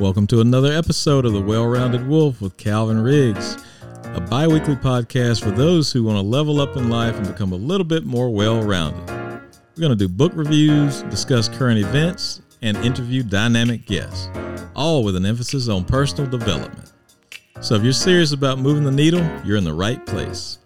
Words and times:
Welcome 0.00 0.26
to 0.28 0.40
another 0.40 0.72
episode 0.72 1.24
of 1.24 1.32
The 1.32 1.40
Well 1.40 1.66
Rounded 1.66 2.06
Wolf 2.06 2.40
with 2.40 2.56
Calvin 2.56 3.02
Riggs, 3.02 3.56
a 4.04 4.20
bi 4.20 4.46
weekly 4.46 4.76
podcast 4.76 5.42
for 5.42 5.50
those 5.50 5.90
who 5.90 6.04
want 6.04 6.18
to 6.18 6.22
level 6.22 6.60
up 6.60 6.76
in 6.76 6.88
life 6.88 7.16
and 7.16 7.26
become 7.26 7.52
a 7.52 7.56
little 7.56 7.84
bit 7.84 8.04
more 8.04 8.30
well 8.30 8.62
rounded. 8.62 9.04
We're 9.08 9.80
going 9.80 9.90
to 9.90 9.96
do 9.96 10.06
book 10.06 10.30
reviews, 10.36 11.02
discuss 11.04 11.48
current 11.48 11.80
events, 11.80 12.42
and 12.62 12.76
interview 12.76 13.24
dynamic 13.24 13.86
guests, 13.86 14.28
all 14.76 15.02
with 15.02 15.16
an 15.16 15.26
emphasis 15.26 15.68
on 15.68 15.84
personal 15.84 16.30
development. 16.30 16.92
So 17.60 17.74
if 17.74 17.82
you're 17.82 17.92
serious 17.92 18.30
about 18.30 18.60
moving 18.60 18.84
the 18.84 18.92
needle, 18.92 19.28
you're 19.44 19.56
in 19.56 19.64
the 19.64 19.74
right 19.74 20.06
place. 20.06 20.58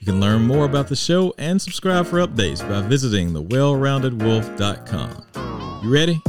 You 0.00 0.12
can 0.12 0.20
learn 0.20 0.42
more 0.42 0.66
about 0.66 0.88
the 0.88 0.96
show 0.96 1.32
and 1.38 1.58
subscribe 1.60 2.04
for 2.04 2.18
updates 2.18 2.60
by 2.68 2.82
visiting 2.86 3.32
thewellroundedwolf.com. 3.32 5.82
You 5.82 5.90
ready? 5.90 6.20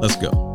Let's 0.00 0.16
go. 0.16 0.45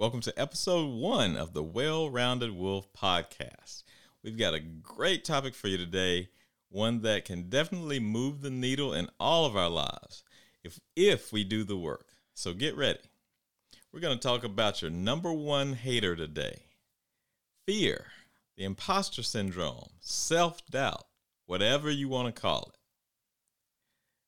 Welcome 0.00 0.22
to 0.22 0.40
episode 0.40 0.88
one 0.94 1.36
of 1.36 1.52
the 1.52 1.62
Well 1.62 2.08
Rounded 2.08 2.56
Wolf 2.56 2.90
podcast. 2.94 3.82
We've 4.24 4.38
got 4.38 4.54
a 4.54 4.58
great 4.58 5.26
topic 5.26 5.54
for 5.54 5.68
you 5.68 5.76
today, 5.76 6.30
one 6.70 7.02
that 7.02 7.26
can 7.26 7.50
definitely 7.50 8.00
move 8.00 8.40
the 8.40 8.48
needle 8.48 8.94
in 8.94 9.10
all 9.20 9.44
of 9.44 9.58
our 9.58 9.68
lives 9.68 10.24
if, 10.64 10.80
if 10.96 11.34
we 11.34 11.44
do 11.44 11.64
the 11.64 11.76
work. 11.76 12.06
So 12.32 12.54
get 12.54 12.78
ready. 12.78 13.00
We're 13.92 14.00
going 14.00 14.16
to 14.16 14.26
talk 14.26 14.42
about 14.42 14.80
your 14.80 14.90
number 14.90 15.34
one 15.34 15.74
hater 15.74 16.16
today 16.16 16.62
fear, 17.66 18.06
the 18.56 18.64
imposter 18.64 19.22
syndrome, 19.22 19.90
self 20.00 20.64
doubt, 20.70 21.08
whatever 21.44 21.90
you 21.90 22.08
want 22.08 22.34
to 22.34 22.40
call 22.40 22.70
it. 22.72 22.80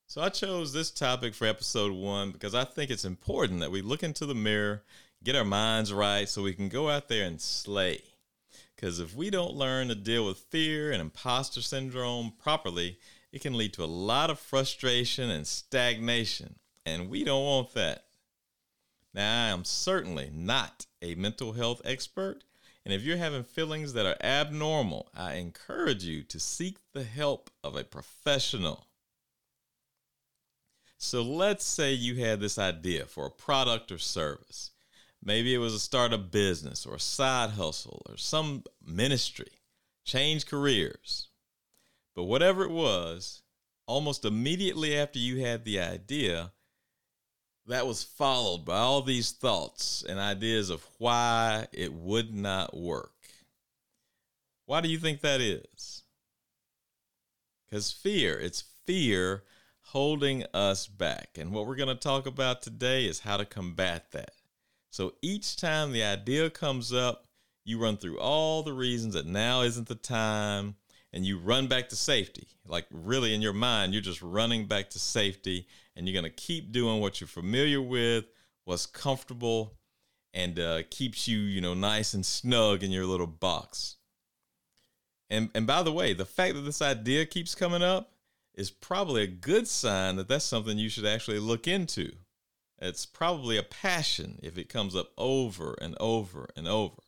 So 0.05 0.21
I 0.21 0.29
chose 0.29 0.71
this 0.71 0.91
topic 0.91 1.33
for 1.33 1.47
episode 1.47 1.93
one 1.93 2.29
because 2.29 2.53
I 2.53 2.63
think 2.63 2.91
it's 2.91 3.05
important 3.05 3.61
that 3.61 3.71
we 3.71 3.81
look 3.81 4.03
into 4.03 4.27
the 4.27 4.35
mirror, 4.35 4.83
get 5.23 5.35
our 5.35 5.45
minds 5.45 5.93
right 5.93 6.27
so 6.27 6.43
we 6.43 6.53
can 6.53 6.69
go 6.69 6.89
out 6.89 7.07
there 7.07 7.25
and 7.25 7.39
slay. 7.39 8.01
Because 8.75 8.99
if 8.99 9.15
we 9.15 9.29
don't 9.29 9.55
learn 9.55 9.87
to 9.87 9.95
deal 9.95 10.25
with 10.25 10.37
fear 10.37 10.91
and 10.91 10.99
imposter 10.99 11.61
syndrome 11.61 12.33
properly, 12.41 12.97
it 13.31 13.41
can 13.41 13.57
lead 13.57 13.73
to 13.73 13.83
a 13.83 13.85
lot 13.85 14.29
of 14.29 14.39
frustration 14.39 15.29
and 15.29 15.47
stagnation. 15.47 16.55
And 16.85 17.09
we 17.09 17.23
don't 17.23 17.45
want 17.45 17.73
that. 17.75 18.05
Now, 19.13 19.45
I 19.45 19.49
am 19.49 19.63
certainly 19.63 20.29
not 20.33 20.85
a 21.01 21.15
mental 21.15 21.53
health 21.53 21.81
expert. 21.85 22.43
And 22.83 22.93
if 22.93 23.03
you're 23.03 23.17
having 23.17 23.43
feelings 23.43 23.93
that 23.93 24.05
are 24.05 24.17
abnormal, 24.21 25.09
I 25.15 25.35
encourage 25.35 26.03
you 26.03 26.23
to 26.23 26.39
seek 26.39 26.77
the 26.91 27.03
help 27.03 27.49
of 27.63 27.77
a 27.77 27.83
professional. 27.85 28.87
So 30.97 31.21
let's 31.21 31.65
say 31.65 31.93
you 31.93 32.15
had 32.15 32.39
this 32.39 32.57
idea 32.57 33.05
for 33.05 33.25
a 33.25 33.31
product 33.31 33.91
or 33.91 33.97
service. 33.97 34.71
Maybe 35.25 35.53
it 35.53 35.59
was 35.59 35.73
a 35.73 35.79
start 35.79 36.11
a 36.11 36.17
business 36.17 36.85
or 36.85 36.95
a 36.95 36.99
side 36.99 37.51
hustle 37.51 38.01
or 38.09 38.17
some 38.17 38.63
ministry, 38.85 39.51
change 40.03 40.45
careers. 40.45 41.29
But 42.13 42.23
whatever 42.23 42.63
it 42.63 42.71
was, 42.71 43.41
almost 43.87 44.25
immediately 44.25 44.97
after 44.97 45.19
you 45.19 45.39
had 45.39 45.63
the 45.63 45.79
idea, 45.79 46.51
that 47.67 47.87
was 47.87 48.03
followed 48.03 48.65
by 48.65 48.77
all 48.77 49.01
these 49.01 49.31
thoughts 49.31 50.03
and 50.07 50.19
ideas 50.19 50.69
of 50.69 50.85
why 50.97 51.67
it 51.71 51.93
would 51.93 52.35
not 52.35 52.75
work. 52.75 53.13
Why 54.65 54.81
do 54.81 54.89
you 54.89 54.97
think 54.97 55.21
that 55.21 55.39
is? 55.39 56.03
Because 57.65 57.91
fear, 57.91 58.37
it's 58.37 58.65
fear 58.85 59.43
holding 59.79 60.43
us 60.53 60.87
back. 60.87 61.37
And 61.37 61.51
what 61.53 61.65
we're 61.65 61.75
going 61.75 61.87
to 61.87 61.95
talk 61.95 62.25
about 62.25 62.61
today 62.61 63.05
is 63.05 63.21
how 63.21 63.37
to 63.37 63.45
combat 63.45 64.11
that. 64.11 64.33
So 64.93 65.15
each 65.23 65.55
time 65.55 65.91
the 65.91 66.03
idea 66.03 66.51
comes 66.51 66.93
up, 66.93 67.25
you 67.65 67.79
run 67.79 67.97
through 67.97 68.19
all 68.19 68.61
the 68.61 68.73
reasons 68.73 69.15
that 69.15 69.25
now 69.25 69.61
isn't 69.61 69.87
the 69.87 69.95
time 69.95 70.75
and 71.11 71.25
you 71.25 71.39
run 71.39 71.65
back 71.67 71.89
to 71.89 71.95
safety. 71.95 72.47
Like 72.67 72.85
really 72.91 73.33
in 73.33 73.41
your 73.41 73.53
mind, 73.53 73.93
you're 73.93 74.03
just 74.03 74.21
running 74.21 74.67
back 74.67 74.91
to 74.91 74.99
safety 74.99 75.65
and 75.95 76.07
you're 76.07 76.13
going 76.13 76.31
to 76.31 76.41
keep 76.41 76.71
doing 76.71 77.01
what 77.01 77.19
you're 77.19 77.27
familiar 77.27 77.81
with, 77.81 78.25
what's 78.65 78.85
comfortable 78.85 79.73
and 80.31 80.59
uh, 80.59 80.83
keeps 80.91 81.27
you, 81.27 81.39
you 81.39 81.59
know, 81.59 81.73
nice 81.73 82.13
and 82.13 82.23
snug 82.23 82.83
in 82.83 82.91
your 82.91 83.07
little 83.07 83.25
box. 83.25 83.97
And 85.27 85.49
and 85.55 85.65
by 85.65 85.81
the 85.81 85.91
way, 85.91 86.13
the 86.13 86.23
fact 86.23 86.53
that 86.53 86.61
this 86.61 86.83
idea 86.83 87.25
keeps 87.25 87.55
coming 87.55 87.81
up 87.81 88.11
is 88.53 88.69
probably 88.69 89.23
a 89.23 89.27
good 89.27 89.67
sign 89.67 90.17
that 90.17 90.27
that's 90.27 90.45
something 90.45 90.77
you 90.77 90.89
should 90.89 91.07
actually 91.07 91.39
look 91.39 91.67
into. 91.67 92.11
It's 92.79 93.05
probably 93.05 93.57
a 93.57 93.63
passion 93.63 94.39
if 94.43 94.57
it 94.57 94.69
comes 94.69 94.95
up 94.95 95.11
over 95.17 95.75
and 95.81 95.95
over 95.99 96.49
and 96.55 96.67
over. 96.67 97.01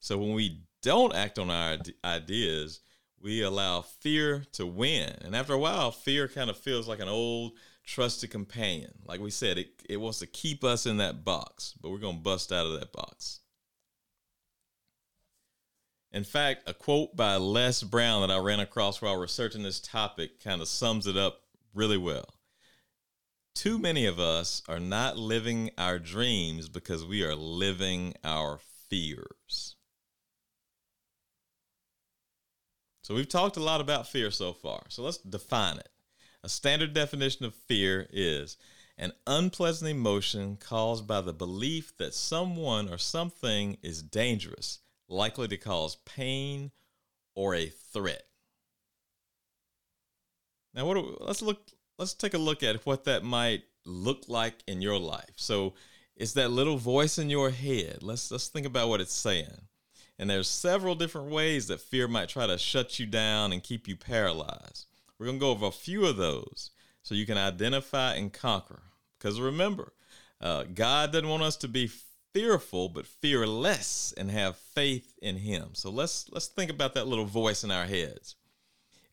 So 0.00 0.18
when 0.18 0.34
we 0.34 0.62
don't 0.82 1.14
act 1.14 1.38
on 1.38 1.50
our 1.50 1.78
ideas, 2.04 2.80
we 3.20 3.42
allow 3.42 3.82
fear 3.82 4.44
to 4.52 4.66
win. 4.66 5.12
And 5.22 5.34
after 5.34 5.54
a 5.54 5.58
while, 5.58 5.90
fear 5.90 6.28
kind 6.28 6.50
of 6.50 6.56
feels 6.56 6.86
like 6.86 7.00
an 7.00 7.08
old 7.08 7.52
trusted 7.84 8.30
companion. 8.30 8.92
Like 9.04 9.20
we 9.20 9.30
said, 9.30 9.58
it, 9.58 9.70
it 9.88 9.96
wants 9.96 10.20
to 10.20 10.26
keep 10.26 10.62
us 10.62 10.86
in 10.86 10.98
that 10.98 11.24
box, 11.24 11.74
but 11.80 11.90
we're 11.90 11.98
going 11.98 12.18
to 12.18 12.22
bust 12.22 12.52
out 12.52 12.66
of 12.66 12.78
that 12.78 12.92
box. 12.92 13.40
In 16.12 16.24
fact, 16.24 16.68
a 16.68 16.74
quote 16.74 17.16
by 17.16 17.36
Les 17.36 17.82
Brown 17.82 18.26
that 18.26 18.34
I 18.34 18.38
ran 18.38 18.60
across 18.60 19.02
while 19.02 19.16
researching 19.16 19.62
this 19.62 19.80
topic 19.80 20.42
kind 20.42 20.62
of 20.62 20.68
sums 20.68 21.06
it 21.06 21.16
up 21.16 21.40
really 21.74 21.98
well. 21.98 22.37
Too 23.58 23.76
many 23.76 24.06
of 24.06 24.20
us 24.20 24.62
are 24.68 24.78
not 24.78 25.18
living 25.18 25.72
our 25.76 25.98
dreams 25.98 26.68
because 26.68 27.04
we 27.04 27.24
are 27.24 27.34
living 27.34 28.14
our 28.22 28.60
fears. 28.88 29.74
So, 33.02 33.16
we've 33.16 33.28
talked 33.28 33.56
a 33.56 33.62
lot 33.62 33.80
about 33.80 34.06
fear 34.06 34.30
so 34.30 34.52
far. 34.52 34.84
So, 34.90 35.02
let's 35.02 35.18
define 35.18 35.78
it. 35.78 35.88
A 36.44 36.48
standard 36.48 36.94
definition 36.94 37.46
of 37.46 37.52
fear 37.52 38.06
is 38.12 38.58
an 38.96 39.10
unpleasant 39.26 39.90
emotion 39.90 40.56
caused 40.56 41.08
by 41.08 41.20
the 41.20 41.32
belief 41.32 41.96
that 41.96 42.14
someone 42.14 42.88
or 42.88 42.96
something 42.96 43.76
is 43.82 44.04
dangerous, 44.04 44.78
likely 45.08 45.48
to 45.48 45.56
cause 45.56 45.96
pain 46.04 46.70
or 47.34 47.56
a 47.56 47.66
threat. 47.66 48.22
Now, 50.74 50.86
what 50.86 50.96
we, 50.96 51.16
let's 51.18 51.42
look. 51.42 51.72
Let's 51.98 52.14
take 52.14 52.34
a 52.34 52.38
look 52.38 52.62
at 52.62 52.86
what 52.86 53.04
that 53.04 53.24
might 53.24 53.64
look 53.84 54.24
like 54.28 54.54
in 54.66 54.80
your 54.80 54.98
life. 54.98 55.32
So, 55.36 55.74
it's 56.18 56.32
that 56.32 56.50
little 56.50 56.76
voice 56.76 57.18
in 57.18 57.30
your 57.30 57.50
head. 57.50 58.02
Let's 58.02 58.30
let's 58.30 58.48
think 58.48 58.66
about 58.66 58.88
what 58.88 59.00
it's 59.00 59.14
saying. 59.14 59.68
And 60.18 60.28
there's 60.28 60.48
several 60.48 60.96
different 60.96 61.30
ways 61.30 61.68
that 61.68 61.80
fear 61.80 62.08
might 62.08 62.28
try 62.28 62.46
to 62.46 62.58
shut 62.58 62.98
you 62.98 63.06
down 63.06 63.52
and 63.52 63.62
keep 63.62 63.86
you 63.86 63.96
paralyzed. 63.96 64.86
We're 65.18 65.26
going 65.26 65.38
to 65.38 65.40
go 65.40 65.50
over 65.50 65.66
a 65.66 65.72
few 65.72 66.06
of 66.06 66.16
those 66.16 66.70
so 67.02 67.14
you 67.14 67.24
can 67.24 67.38
identify 67.38 68.14
and 68.14 68.32
conquer. 68.32 68.82
Because 69.16 69.40
remember, 69.40 69.92
uh, 70.40 70.64
God 70.74 71.12
doesn't 71.12 71.28
want 71.28 71.44
us 71.44 71.56
to 71.58 71.68
be 71.68 71.88
fearful, 72.32 72.88
but 72.88 73.06
fearless 73.06 74.12
and 74.16 74.30
have 74.30 74.56
faith 74.56 75.16
in 75.22 75.36
Him. 75.36 75.70
So 75.74 75.90
let's 75.90 76.28
let's 76.30 76.46
think 76.46 76.70
about 76.70 76.94
that 76.94 77.06
little 77.06 77.24
voice 77.24 77.62
in 77.62 77.70
our 77.70 77.86
heads. 77.86 78.34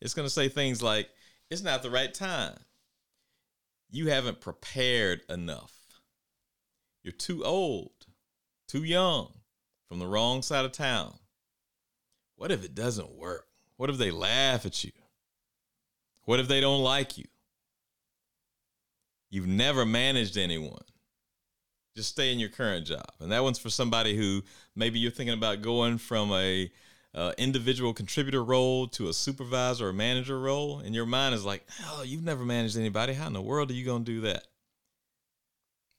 It's 0.00 0.14
going 0.14 0.26
to 0.26 0.34
say 0.34 0.48
things 0.48 0.82
like, 0.82 1.08
"It's 1.50 1.62
not 1.62 1.82
the 1.82 1.90
right 1.90 2.12
time. 2.12 2.56
You 3.90 4.08
haven't 4.08 4.40
prepared 4.40 5.22
enough. 5.28 5.72
You're 7.02 7.12
too 7.12 7.44
old, 7.44 8.06
too 8.66 8.82
young, 8.82 9.32
from 9.88 9.98
the 9.98 10.06
wrong 10.06 10.42
side 10.42 10.64
of 10.64 10.72
town. 10.72 11.18
What 12.34 12.50
if 12.50 12.64
it 12.64 12.74
doesn't 12.74 13.14
work? 13.14 13.46
What 13.76 13.90
if 13.90 13.98
they 13.98 14.10
laugh 14.10 14.66
at 14.66 14.82
you? 14.84 14.92
What 16.24 16.40
if 16.40 16.48
they 16.48 16.60
don't 16.60 16.82
like 16.82 17.16
you? 17.16 17.26
You've 19.30 19.46
never 19.46 19.86
managed 19.86 20.36
anyone. 20.36 20.82
Just 21.94 22.10
stay 22.10 22.32
in 22.32 22.38
your 22.38 22.48
current 22.48 22.86
job. 22.86 23.10
And 23.20 23.32
that 23.32 23.42
one's 23.42 23.58
for 23.58 23.70
somebody 23.70 24.16
who 24.16 24.42
maybe 24.74 24.98
you're 24.98 25.10
thinking 25.10 25.34
about 25.34 25.62
going 25.62 25.98
from 25.98 26.32
a 26.32 26.70
uh, 27.16 27.32
individual 27.38 27.94
contributor 27.94 28.44
role 28.44 28.86
to 28.88 29.08
a 29.08 29.12
supervisor 29.12 29.88
or 29.88 29.92
manager 29.92 30.38
role, 30.38 30.80
and 30.80 30.94
your 30.94 31.06
mind 31.06 31.34
is 31.34 31.44
like, 31.44 31.66
"Oh, 31.86 32.02
you've 32.02 32.22
never 32.22 32.44
managed 32.44 32.76
anybody. 32.76 33.14
How 33.14 33.26
in 33.26 33.32
the 33.32 33.42
world 33.42 33.70
are 33.70 33.74
you 33.74 33.84
going 33.84 34.04
to 34.04 34.12
do 34.12 34.20
that?" 34.20 34.46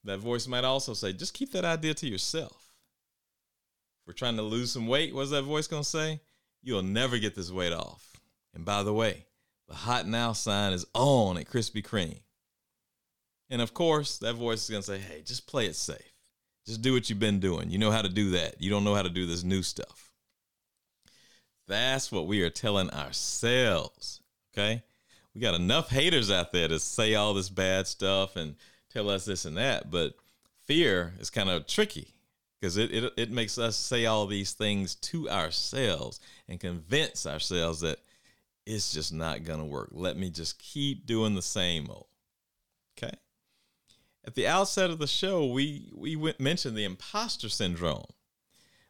That 0.04 0.20
voice 0.20 0.48
might 0.48 0.64
also 0.64 0.94
say, 0.94 1.12
"Just 1.12 1.34
keep 1.34 1.52
that 1.52 1.66
idea 1.66 1.96
to 1.96 2.08
yourself." 2.08 2.72
If 4.02 4.08
we're 4.08 4.14
trying 4.14 4.38
to 4.38 4.44
lose 4.44 4.72
some 4.72 4.88
weight, 4.88 5.14
what's 5.14 5.32
that 5.32 5.42
voice 5.42 5.68
going 5.68 5.84
to 5.84 5.90
say? 5.90 6.22
You'll 6.62 6.84
never 6.84 7.18
get 7.18 7.36
this 7.36 7.52
weight 7.52 7.74
off. 7.74 8.18
And 8.54 8.64
by 8.64 8.84
the 8.84 8.94
way, 8.94 9.26
the 9.68 9.76
hot 9.76 10.08
now 10.08 10.34
sign 10.34 10.74
is 10.74 10.86
on 10.94 11.38
at 11.38 11.48
Krispy 11.48 11.84
Kreme. 11.84 12.22
And 13.50 13.62
of 13.62 13.74
course, 13.74 14.18
that 14.20 14.34
voice 14.34 14.64
is 14.64 14.70
going 14.70 14.82
to 14.82 14.88
say, 14.88 14.98
hey, 14.98 15.22
just 15.24 15.48
play 15.48 15.66
it 15.66 15.76
safe. 15.76 16.14
Just 16.66 16.82
do 16.82 16.94
what 16.94 17.10
you've 17.10 17.20
been 17.20 17.40
doing. 17.40 17.70
You 17.70 17.78
know 17.78 17.92
how 17.92 18.02
to 18.02 18.10
do 18.10 18.32
that. 18.32 18.62
You 18.62 18.70
don't 18.70 18.84
know 18.84 18.96
how 18.96 19.04
to 19.04 19.10
do 19.10 19.26
this 19.26 19.44
new 19.44 19.64
stuff. 19.64 20.07
That's 21.68 22.12
what 22.12 22.28
we 22.28 22.42
are 22.44 22.50
telling 22.50 22.90
ourselves. 22.92 24.22
Okay. 24.54 24.84
We 25.36 25.42
got 25.42 25.56
enough 25.56 25.90
haters 25.90 26.32
out 26.32 26.52
there 26.52 26.68
to 26.68 26.80
say 26.80 27.14
all 27.16 27.34
this 27.34 27.50
bad 27.50 27.86
stuff 27.88 28.36
and 28.36 28.56
tell 28.90 29.10
us 29.10 29.26
this 29.26 29.46
and 29.46 29.58
that. 29.58 29.92
But 29.92 30.16
fear 30.66 31.14
is 31.20 31.30
kind 31.30 31.50
of 31.50 31.68
tricky 31.68 32.16
because 32.60 32.78
it, 32.78 32.92
it, 32.92 33.14
it 33.18 33.32
makes 33.32 33.58
us 33.58 33.76
say 33.76 34.06
all 34.06 34.26
these 34.26 34.54
things 34.54 34.96
to 34.96 35.30
ourselves 35.30 36.20
and 36.48 36.60
convince 36.60 37.28
ourselves 37.28 37.82
that 37.82 38.00
it's 38.66 38.92
just 38.92 39.14
not 39.14 39.44
going 39.44 39.60
to 39.60 39.66
work. 39.66 39.90
Let 39.92 40.18
me 40.18 40.30
just 40.30 40.60
keep 40.60 41.06
doing 41.06 41.36
the 41.36 41.42
same 41.42 41.88
old. 41.90 42.08
Okay. 42.98 43.16
At 44.26 44.36
the 44.36 44.48
outset 44.48 44.90
of 44.90 45.00
the 45.00 45.08
show, 45.08 45.46
we, 45.46 45.92
we 45.96 46.16
went, 46.16 46.40
mentioned 46.40 46.76
the 46.76 46.84
imposter 46.84 47.48
syndrome. 47.48 48.08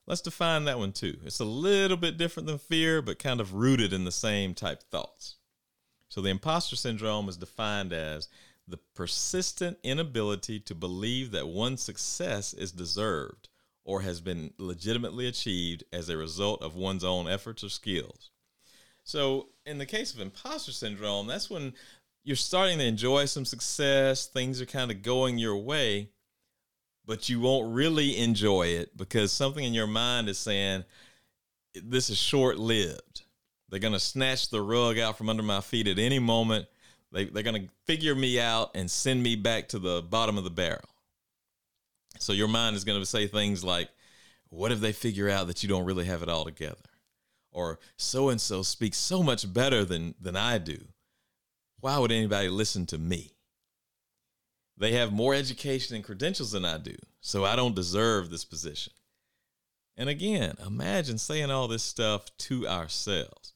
Let's 0.08 0.22
define 0.22 0.64
that 0.66 0.80
one 0.80 0.94
too. 0.94 1.18
It's 1.26 1.42
a 1.42 1.46
little 1.46 1.98
bit 1.98 2.18
different 2.18 2.48
than 2.48 2.58
fear, 2.58 3.02
but 3.02 3.20
kind 3.20 3.42
of 3.42 3.54
rooted 3.54 3.92
in 3.92 4.06
the 4.06 4.12
same 4.12 4.54
type 4.54 4.82
thoughts. 4.84 5.36
So, 6.08 6.22
the 6.22 6.30
imposter 6.30 6.78
syndrome 6.78 7.28
is 7.28 7.36
defined 7.36 7.92
as 7.92 8.30
the 8.66 8.80
persistent 8.96 9.78
inability 9.84 10.60
to 10.62 10.74
believe 10.74 11.32
that 11.32 11.50
one's 11.50 11.82
success 11.82 12.54
is 12.54 12.72
deserved 12.72 13.50
or 13.84 14.02
has 14.02 14.22
been 14.22 14.54
legitimately 14.58 15.28
achieved 15.28 15.84
as 15.92 16.10
a 16.10 16.18
result 16.18 16.62
of 16.62 16.76
one's 16.76 17.04
own 17.04 17.28
efforts 17.28 17.64
or 17.64 17.70
skills. 17.70 18.32
So, 19.04 19.50
in 19.66 19.78
the 19.78 19.86
case 19.86 20.14
of 20.14 20.22
imposter 20.22 20.72
syndrome, 20.72 21.28
that's 21.28 21.50
when 21.50 21.74
you're 22.24 22.36
starting 22.38 22.78
to 22.80 22.86
enjoy 22.86 23.26
some 23.26 23.46
success, 23.46 24.26
things 24.26 24.62
are 24.62 24.66
kind 24.66 24.92
of 24.92 25.02
going 25.02 25.38
your 25.38 25.58
way, 25.58 26.10
but 27.08 27.30
you 27.30 27.40
won't 27.40 27.74
really 27.74 28.18
enjoy 28.18 28.68
it 28.68 28.96
because 28.96 29.32
something 29.32 29.64
in 29.64 29.74
your 29.74 29.88
mind 29.88 30.28
is 30.30 30.38
saying, 30.38 30.84
This 31.74 32.10
is 32.10 32.18
short 32.18 32.60
lived. 32.60 33.24
They're 33.70 33.80
going 33.80 33.94
to 33.94 34.00
snatch 34.00 34.50
the 34.50 34.62
rug 34.62 35.00
out 35.00 35.18
from 35.18 35.30
under 35.30 35.44
my 35.44 35.62
feet 35.62 35.88
at 35.88 35.98
any 35.98 36.20
moment. 36.20 36.68
They, 37.12 37.26
they're 37.26 37.44
going 37.44 37.64
to 37.64 37.70
figure 37.86 38.14
me 38.14 38.40
out 38.40 38.72
and 38.76 38.92
send 38.92 39.24
me 39.24 39.36
back 39.36 39.70
to 39.70 39.80
the 39.80 40.02
bottom 40.02 40.38
of 40.38 40.44
the 40.44 40.50
barrel. 40.50 40.90
So 42.20 42.34
your 42.34 42.48
mind 42.48 42.76
is 42.76 42.84
going 42.84 43.00
to 43.00 43.06
say 43.06 43.28
things 43.28 43.64
like, 43.64 43.90
what 44.50 44.72
if 44.72 44.80
they 44.80 44.92
figure 44.92 45.30
out 45.30 45.48
that 45.48 45.64
you 45.64 45.70
don't 45.70 45.86
really 45.86 46.06
have 46.06 46.24
it 46.24 46.30
all 46.30 46.46
together? 46.46 46.76
Or 47.52 47.80
so 47.98 48.30
and 48.30 48.40
so 48.40 48.62
speaks 48.62 48.98
so 48.98 49.24
much 49.24 49.52
better 49.52 49.84
than, 49.84 50.16
than 50.20 50.36
I 50.36 50.58
do. 50.58 50.78
Why 51.80 51.98
would 51.98 52.12
anybody 52.12 52.50
listen 52.50 52.86
to 52.88 52.98
me? 52.98 53.37
They 54.78 54.94
have 54.94 55.12
more 55.12 55.34
education 55.34 55.96
and 55.96 56.06
credentials 56.06 56.52
than 56.52 56.66
I 56.66 56.78
do, 56.78 56.96
so 57.20 57.44
I 57.46 57.56
don't 57.56 57.76
deserve 57.76 58.30
this 58.30 58.46
position. 58.46 58.94
And 59.98 60.10
again, 60.10 60.56
imagine 60.66 61.18
saying 61.18 61.50
all 61.50 61.68
this 61.68 61.84
stuff 61.84 62.26
to 62.38 62.68
ourselves. 62.68 63.54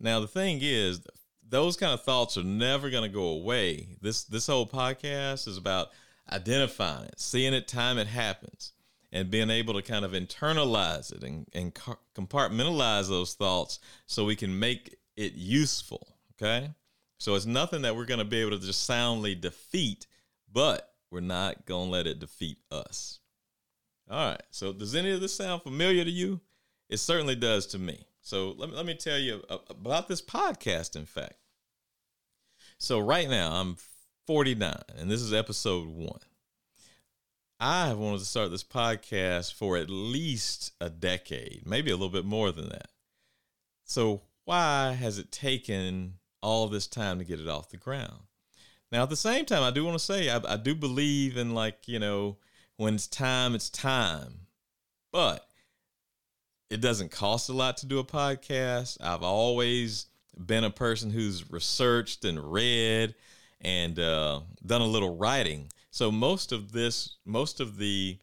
Now, 0.00 0.18
the 0.18 0.26
thing 0.26 0.58
is, 0.60 1.00
those 1.48 1.76
kind 1.76 1.92
of 1.92 2.02
thoughts 2.02 2.36
are 2.36 2.42
never 2.42 2.90
going 2.90 3.04
to 3.04 3.14
go 3.14 3.28
away. 3.28 3.96
This 4.00 4.24
this 4.24 4.48
whole 4.48 4.66
podcast 4.66 5.46
is 5.46 5.56
about 5.56 5.88
identifying 6.30 7.04
it, 7.04 7.20
seeing 7.20 7.54
it 7.54 7.68
time 7.68 7.98
it 7.98 8.08
happens, 8.08 8.72
and 9.12 9.30
being 9.30 9.50
able 9.50 9.74
to 9.74 9.82
kind 9.82 10.04
of 10.04 10.10
internalize 10.10 11.12
it 11.12 11.22
and, 11.22 11.46
and 11.52 11.72
compartmentalize 12.14 13.08
those 13.08 13.34
thoughts 13.34 13.78
so 14.06 14.24
we 14.24 14.36
can 14.36 14.58
make 14.58 14.96
it 15.16 15.34
useful. 15.34 16.16
Okay. 16.34 16.70
So 17.18 17.34
it's 17.34 17.46
nothing 17.46 17.82
that 17.82 17.96
we're 17.96 18.04
going 18.04 18.18
to 18.18 18.24
be 18.24 18.40
able 18.40 18.58
to 18.58 18.58
just 18.58 18.84
soundly 18.84 19.34
defeat, 19.34 20.06
but 20.52 20.92
we're 21.10 21.20
not 21.20 21.66
going 21.66 21.86
to 21.86 21.92
let 21.92 22.06
it 22.06 22.18
defeat 22.18 22.58
us. 22.70 23.20
All 24.10 24.30
right. 24.30 24.42
So 24.50 24.72
does 24.72 24.94
any 24.94 25.10
of 25.10 25.20
this 25.20 25.34
sound 25.34 25.62
familiar 25.62 26.04
to 26.04 26.10
you? 26.10 26.40
It 26.88 26.98
certainly 26.98 27.34
does 27.34 27.66
to 27.68 27.78
me. 27.78 28.06
So 28.20 28.54
let 28.56 28.70
me, 28.70 28.76
let 28.76 28.86
me 28.86 28.94
tell 28.94 29.18
you 29.18 29.42
about 29.70 30.08
this 30.08 30.22
podcast, 30.22 30.96
in 30.96 31.06
fact. 31.06 31.34
So 32.78 32.98
right 32.98 33.28
now 33.28 33.52
I'm 33.52 33.76
49, 34.26 34.74
and 34.98 35.10
this 35.10 35.22
is 35.22 35.32
episode 35.32 35.88
one. 35.88 36.20
I 37.58 37.86
have 37.88 37.98
wanted 37.98 38.18
to 38.18 38.24
start 38.26 38.50
this 38.50 38.64
podcast 38.64 39.54
for 39.54 39.76
at 39.78 39.88
least 39.88 40.72
a 40.80 40.90
decade, 40.90 41.62
maybe 41.64 41.90
a 41.90 41.94
little 41.94 42.10
bit 42.10 42.26
more 42.26 42.52
than 42.52 42.68
that. 42.68 42.88
So, 43.84 44.22
why 44.44 44.92
has 44.92 45.18
it 45.18 45.32
taken 45.32 46.14
all 46.42 46.68
this 46.68 46.86
time 46.86 47.18
to 47.18 47.24
get 47.24 47.40
it 47.40 47.48
off 47.48 47.70
the 47.70 47.78
ground? 47.78 48.25
Now, 48.96 49.02
at 49.02 49.10
the 49.10 49.16
same 49.16 49.44
time, 49.44 49.62
I 49.62 49.70
do 49.70 49.84
want 49.84 49.98
to 49.98 50.02
say 50.02 50.30
I, 50.30 50.40
I 50.54 50.56
do 50.56 50.74
believe 50.74 51.36
in, 51.36 51.52
like, 51.52 51.86
you 51.86 51.98
know, 51.98 52.38
when 52.78 52.94
it's 52.94 53.06
time, 53.06 53.54
it's 53.54 53.68
time. 53.68 54.46
But 55.12 55.46
it 56.70 56.80
doesn't 56.80 57.10
cost 57.10 57.50
a 57.50 57.52
lot 57.52 57.76
to 57.76 57.86
do 57.86 57.98
a 57.98 58.04
podcast. 58.04 58.96
I've 59.02 59.22
always 59.22 60.06
been 60.46 60.64
a 60.64 60.70
person 60.70 61.10
who's 61.10 61.50
researched 61.50 62.24
and 62.24 62.50
read 62.50 63.14
and 63.60 63.98
uh, 63.98 64.40
done 64.64 64.80
a 64.80 64.86
little 64.86 65.14
writing. 65.14 65.70
So 65.90 66.10
most 66.10 66.50
of 66.50 66.72
this, 66.72 67.18
most 67.26 67.60
of 67.60 67.76
the 67.76 68.16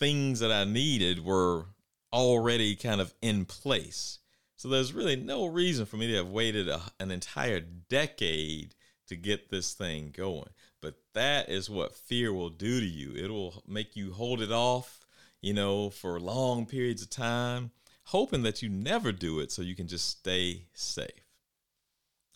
things 0.00 0.40
that 0.40 0.50
I 0.50 0.64
needed 0.64 1.24
were 1.24 1.66
already 2.12 2.74
kind 2.74 3.00
of 3.00 3.14
in 3.22 3.44
place. 3.44 4.18
So 4.56 4.66
there's 4.66 4.92
really 4.92 5.14
no 5.14 5.46
reason 5.46 5.86
for 5.86 5.96
me 5.96 6.08
to 6.08 6.16
have 6.16 6.28
waited 6.28 6.68
a, 6.68 6.80
an 6.98 7.12
entire 7.12 7.60
decade 7.60 8.74
to 9.08 9.16
get 9.16 9.50
this 9.50 9.74
thing 9.74 10.12
going. 10.16 10.50
But 10.80 10.94
that 11.14 11.48
is 11.48 11.70
what 11.70 11.94
fear 11.94 12.32
will 12.32 12.50
do 12.50 12.80
to 12.80 12.86
you. 12.86 13.14
It 13.14 13.30
will 13.30 13.62
make 13.66 13.96
you 13.96 14.12
hold 14.12 14.40
it 14.40 14.52
off, 14.52 15.06
you 15.40 15.52
know, 15.52 15.90
for 15.90 16.18
long 16.20 16.66
periods 16.66 17.02
of 17.02 17.10
time, 17.10 17.70
hoping 18.04 18.42
that 18.42 18.62
you 18.62 18.68
never 18.68 19.12
do 19.12 19.40
it 19.40 19.52
so 19.52 19.62
you 19.62 19.76
can 19.76 19.88
just 19.88 20.08
stay 20.08 20.66
safe. 20.74 21.10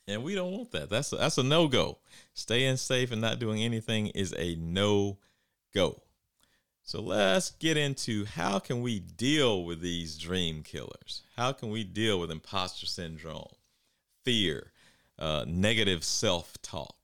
And 0.08 0.22
we 0.22 0.34
don't 0.34 0.52
want 0.52 0.70
that. 0.70 0.88
That's 0.88 1.12
a, 1.12 1.16
that's 1.16 1.38
a 1.38 1.42
no 1.42 1.66
go. 1.66 1.98
Staying 2.34 2.76
safe 2.76 3.10
and 3.10 3.20
not 3.20 3.40
doing 3.40 3.62
anything 3.62 4.08
is 4.08 4.32
a 4.38 4.54
no 4.56 5.18
go. 5.74 6.00
So 6.84 7.02
let's 7.02 7.50
get 7.50 7.76
into 7.76 8.24
how 8.24 8.60
can 8.60 8.80
we 8.80 9.00
deal 9.00 9.64
with 9.64 9.80
these 9.80 10.16
dream 10.16 10.62
killers? 10.62 11.22
How 11.36 11.50
can 11.50 11.70
we 11.70 11.82
deal 11.82 12.20
with 12.20 12.30
imposter 12.30 12.86
syndrome, 12.86 13.56
fear, 14.24 14.70
uh, 15.18 15.44
negative 15.46 16.04
self 16.04 16.60
talk? 16.62 16.94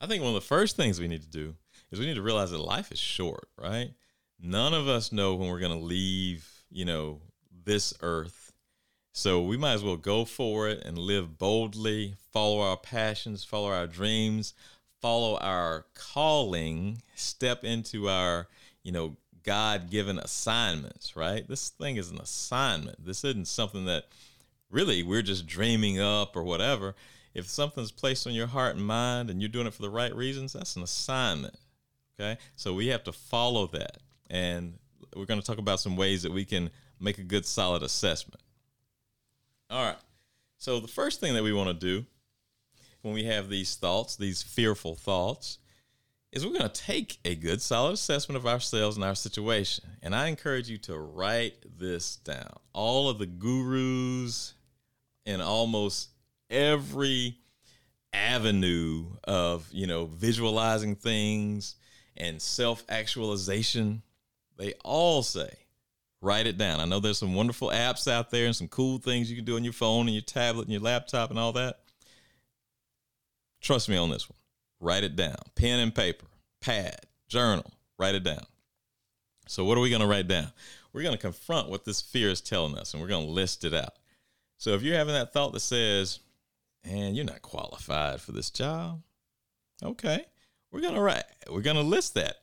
I 0.00 0.06
think 0.06 0.22
one 0.22 0.34
of 0.34 0.40
the 0.40 0.46
first 0.46 0.76
things 0.76 1.00
we 1.00 1.08
need 1.08 1.22
to 1.22 1.28
do 1.28 1.54
is 1.90 1.98
we 1.98 2.06
need 2.06 2.14
to 2.14 2.22
realize 2.22 2.50
that 2.50 2.58
life 2.58 2.92
is 2.92 2.98
short, 2.98 3.48
right? 3.56 3.90
None 4.40 4.74
of 4.74 4.86
us 4.86 5.10
know 5.10 5.34
when 5.34 5.48
we're 5.48 5.58
going 5.58 5.76
to 5.76 5.84
leave, 5.84 6.48
you 6.70 6.84
know, 6.84 7.20
this 7.64 7.92
earth 8.02 8.48
so 9.18 9.42
we 9.42 9.56
might 9.56 9.72
as 9.72 9.82
well 9.82 9.96
go 9.96 10.24
for 10.24 10.68
it 10.68 10.84
and 10.84 10.96
live 10.96 11.38
boldly, 11.38 12.14
follow 12.32 12.60
our 12.60 12.76
passions, 12.76 13.42
follow 13.42 13.66
our 13.68 13.88
dreams, 13.88 14.54
follow 15.02 15.36
our 15.38 15.86
calling, 15.92 17.02
step 17.16 17.64
into 17.64 18.08
our, 18.08 18.46
you 18.84 18.92
know, 18.92 19.16
God 19.42 19.90
given 19.90 20.20
assignments, 20.20 21.16
right? 21.16 21.48
This 21.48 21.70
thing 21.70 21.96
is 21.96 22.12
an 22.12 22.20
assignment. 22.20 23.04
This 23.04 23.24
isn't 23.24 23.48
something 23.48 23.86
that 23.86 24.04
really 24.70 25.02
we're 25.02 25.22
just 25.22 25.46
dreaming 25.46 26.00
up 26.00 26.36
or 26.36 26.42
whatever. 26.42 26.94
If 27.34 27.48
something's 27.48 27.92
placed 27.92 28.26
on 28.26 28.32
your 28.32 28.46
heart 28.46 28.76
and 28.76 28.84
mind 28.84 29.30
and 29.30 29.40
you're 29.40 29.48
doing 29.48 29.66
it 29.66 29.74
for 29.74 29.82
the 29.82 29.90
right 29.90 30.14
reasons, 30.14 30.52
that's 30.52 30.76
an 30.76 30.82
assignment. 30.82 31.56
Okay. 32.18 32.38
So 32.56 32.74
we 32.74 32.88
have 32.88 33.04
to 33.04 33.12
follow 33.12 33.66
that. 33.68 33.98
And 34.28 34.74
we're 35.14 35.26
going 35.26 35.40
to 35.40 35.46
talk 35.46 35.58
about 35.58 35.80
some 35.80 35.96
ways 35.96 36.22
that 36.22 36.32
we 36.32 36.44
can 36.44 36.70
make 37.00 37.18
a 37.18 37.22
good, 37.22 37.46
solid 37.46 37.82
assessment. 37.82 38.40
All 39.70 39.84
right. 39.84 39.98
So 40.58 40.80
the 40.80 40.88
first 40.88 41.20
thing 41.20 41.34
that 41.34 41.44
we 41.44 41.52
want 41.52 41.68
to 41.68 41.74
do 41.74 42.06
when 43.02 43.14
we 43.14 43.24
have 43.24 43.48
these 43.48 43.76
thoughts, 43.76 44.16
these 44.16 44.42
fearful 44.42 44.96
thoughts, 44.96 45.58
is 46.32 46.44
we're 46.44 46.52
going 46.52 46.68
to 46.68 46.82
take 46.82 47.18
a 47.24 47.34
good 47.34 47.62
solid 47.62 47.94
assessment 47.94 48.36
of 48.36 48.46
ourselves 48.46 48.96
and 48.96 49.04
our 49.04 49.14
situation. 49.14 49.84
And 50.02 50.14
I 50.14 50.26
encourage 50.26 50.68
you 50.68 50.78
to 50.78 50.98
write 50.98 51.54
this 51.78 52.16
down. 52.16 52.56
All 52.72 53.08
of 53.08 53.18
the 53.18 53.26
gurus 53.26 54.54
in 55.28 55.42
almost 55.42 56.08
every 56.48 57.36
avenue 58.14 59.04
of, 59.24 59.68
you 59.70 59.86
know, 59.86 60.06
visualizing 60.06 60.96
things 60.96 61.76
and 62.16 62.40
self-actualization, 62.40 64.00
they 64.56 64.72
all 64.82 65.22
say 65.22 65.50
write 66.22 66.46
it 66.46 66.56
down. 66.56 66.80
I 66.80 66.86
know 66.86 66.98
there's 66.98 67.18
some 67.18 67.34
wonderful 67.34 67.68
apps 67.68 68.10
out 68.10 68.30
there 68.30 68.46
and 68.46 68.56
some 68.56 68.68
cool 68.68 68.98
things 68.98 69.28
you 69.28 69.36
can 69.36 69.44
do 69.44 69.56
on 69.56 69.64
your 69.64 69.74
phone 69.74 70.06
and 70.06 70.14
your 70.14 70.22
tablet 70.22 70.62
and 70.62 70.72
your 70.72 70.80
laptop 70.80 71.28
and 71.28 71.38
all 71.38 71.52
that. 71.52 71.78
Trust 73.60 73.90
me 73.90 73.98
on 73.98 74.08
this 74.08 74.30
one. 74.30 74.38
Write 74.80 75.04
it 75.04 75.14
down. 75.14 75.36
Pen 75.54 75.78
and 75.78 75.94
paper, 75.94 76.26
pad, 76.62 77.00
journal, 77.28 77.70
write 77.98 78.14
it 78.14 78.24
down. 78.24 78.46
So, 79.46 79.64
what 79.64 79.76
are 79.76 79.80
we 79.82 79.90
going 79.90 80.00
to 80.00 80.08
write 80.08 80.28
down? 80.28 80.52
We're 80.92 81.02
going 81.02 81.16
to 81.16 81.20
confront 81.20 81.68
what 81.68 81.84
this 81.84 82.00
fear 82.00 82.30
is 82.30 82.40
telling 82.40 82.78
us 82.78 82.94
and 82.94 83.02
we're 83.02 83.08
going 83.08 83.26
to 83.26 83.32
list 83.32 83.64
it 83.64 83.74
out. 83.74 83.94
So, 84.58 84.72
if 84.74 84.82
you're 84.82 84.96
having 84.96 85.14
that 85.14 85.32
thought 85.32 85.52
that 85.52 85.60
says, 85.60 86.18
and 86.84 87.16
you're 87.16 87.24
not 87.24 87.42
qualified 87.42 88.20
for 88.20 88.32
this 88.32 88.50
job, 88.50 89.02
okay, 89.82 90.26
we're 90.70 90.80
going 90.80 90.94
to 90.94 91.00
write, 91.00 91.24
we're 91.50 91.62
going 91.62 91.76
to 91.76 91.82
list 91.82 92.14
that 92.14 92.36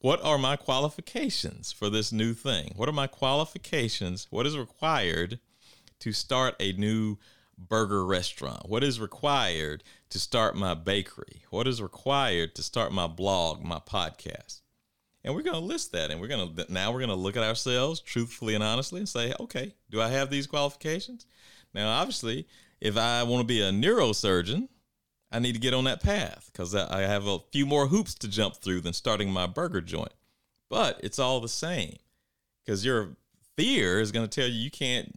what 0.00 0.22
are 0.24 0.38
my 0.38 0.56
qualifications 0.56 1.72
for 1.72 1.90
this 1.90 2.12
new 2.12 2.32
thing? 2.32 2.72
What 2.76 2.88
are 2.88 2.92
my 2.92 3.08
qualifications? 3.08 4.28
What 4.30 4.46
is 4.46 4.56
required 4.56 5.40
to 5.98 6.12
start 6.12 6.54
a 6.60 6.72
new 6.72 7.16
burger 7.58 8.06
restaurant? 8.06 8.68
What 8.68 8.84
is 8.84 9.00
required 9.00 9.82
to 10.10 10.20
start 10.20 10.54
my 10.54 10.74
bakery? 10.74 11.42
What 11.50 11.66
is 11.66 11.82
required 11.82 12.54
to 12.54 12.62
start 12.62 12.92
my 12.92 13.08
blog, 13.08 13.64
my 13.64 13.80
podcast? 13.80 14.60
And 15.24 15.34
we're 15.34 15.42
going 15.42 15.60
to 15.60 15.66
list 15.66 15.90
that. 15.92 16.12
And 16.12 16.20
we're 16.20 16.28
going 16.28 16.54
to, 16.54 16.72
now 16.72 16.92
we're 16.92 17.00
going 17.00 17.08
to 17.08 17.16
look 17.16 17.36
at 17.36 17.42
ourselves 17.42 18.00
truthfully 18.00 18.54
and 18.54 18.62
honestly 18.62 19.00
and 19.00 19.08
say, 19.08 19.34
okay, 19.40 19.74
do 19.90 20.00
I 20.00 20.08
have 20.08 20.30
these 20.30 20.46
qualifications? 20.46 21.26
Now, 21.78 21.90
obviously, 22.00 22.44
if 22.80 22.96
I 22.96 23.22
want 23.22 23.40
to 23.40 23.46
be 23.46 23.62
a 23.62 23.70
neurosurgeon, 23.70 24.68
I 25.30 25.38
need 25.38 25.52
to 25.52 25.60
get 25.60 25.74
on 25.74 25.84
that 25.84 26.02
path 26.02 26.50
because 26.52 26.74
I 26.74 27.02
have 27.02 27.26
a 27.28 27.38
few 27.52 27.66
more 27.66 27.86
hoops 27.86 28.14
to 28.16 28.28
jump 28.28 28.56
through 28.56 28.80
than 28.80 28.92
starting 28.92 29.30
my 29.30 29.46
burger 29.46 29.80
joint. 29.80 30.12
But 30.68 30.98
it's 31.04 31.20
all 31.20 31.38
the 31.38 31.48
same 31.48 31.96
because 32.64 32.84
your 32.84 33.10
fear 33.56 34.00
is 34.00 34.10
going 34.10 34.26
to 34.28 34.40
tell 34.40 34.48
you 34.48 34.60
you 34.60 34.72
can't. 34.72 35.14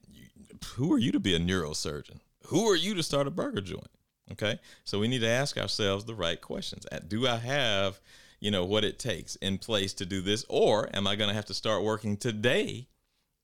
Who 0.75 0.94
are 0.94 1.00
you 1.00 1.12
to 1.13 1.20
be 1.20 1.36
a 1.36 1.39
neurosurgeon? 1.39 2.20
Who 2.48 2.70
are 2.70 2.75
you 2.75 2.94
to 2.94 3.01
start 3.01 3.25
a 3.25 3.32
burger 3.32 3.62
joint? 3.62 3.89
Okay, 4.32 4.60
so 4.84 5.00
we 5.00 5.08
need 5.08 5.22
to 5.22 5.27
ask 5.27 5.58
ourselves 5.58 6.06
the 6.06 6.13
right 6.13 6.39
questions. 6.39 6.86
Do 7.08 7.27
I 7.27 7.38
have, 7.38 8.00
you 8.39 8.51
know, 8.51 8.65
what 8.65 8.86
it 8.86 9.00
takes 9.00 9.36
in 9.38 9.58
place 9.58 9.94
to 9.96 10.06
do 10.06 10.22
this, 10.22 10.46
or 10.48 10.89
am 10.94 11.08
I 11.08 11.15
going 11.15 11.30
to 11.30 11.36
have 11.36 11.46
to 11.46 11.56
start 11.56 11.84
working 11.84 12.18
today 12.18 12.88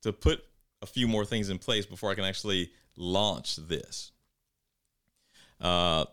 to 0.04 0.14
put 0.14 0.44
a 0.84 0.86
few 0.86 1.08
more 1.08 1.26
things 1.26 1.50
in 1.50 1.58
place 1.58 1.88
before 1.88 2.12
I 2.12 2.16
can 2.16 2.24
actually 2.24 2.70
launch 2.98 3.56
this? 3.56 4.12
Uh, 5.62 6.06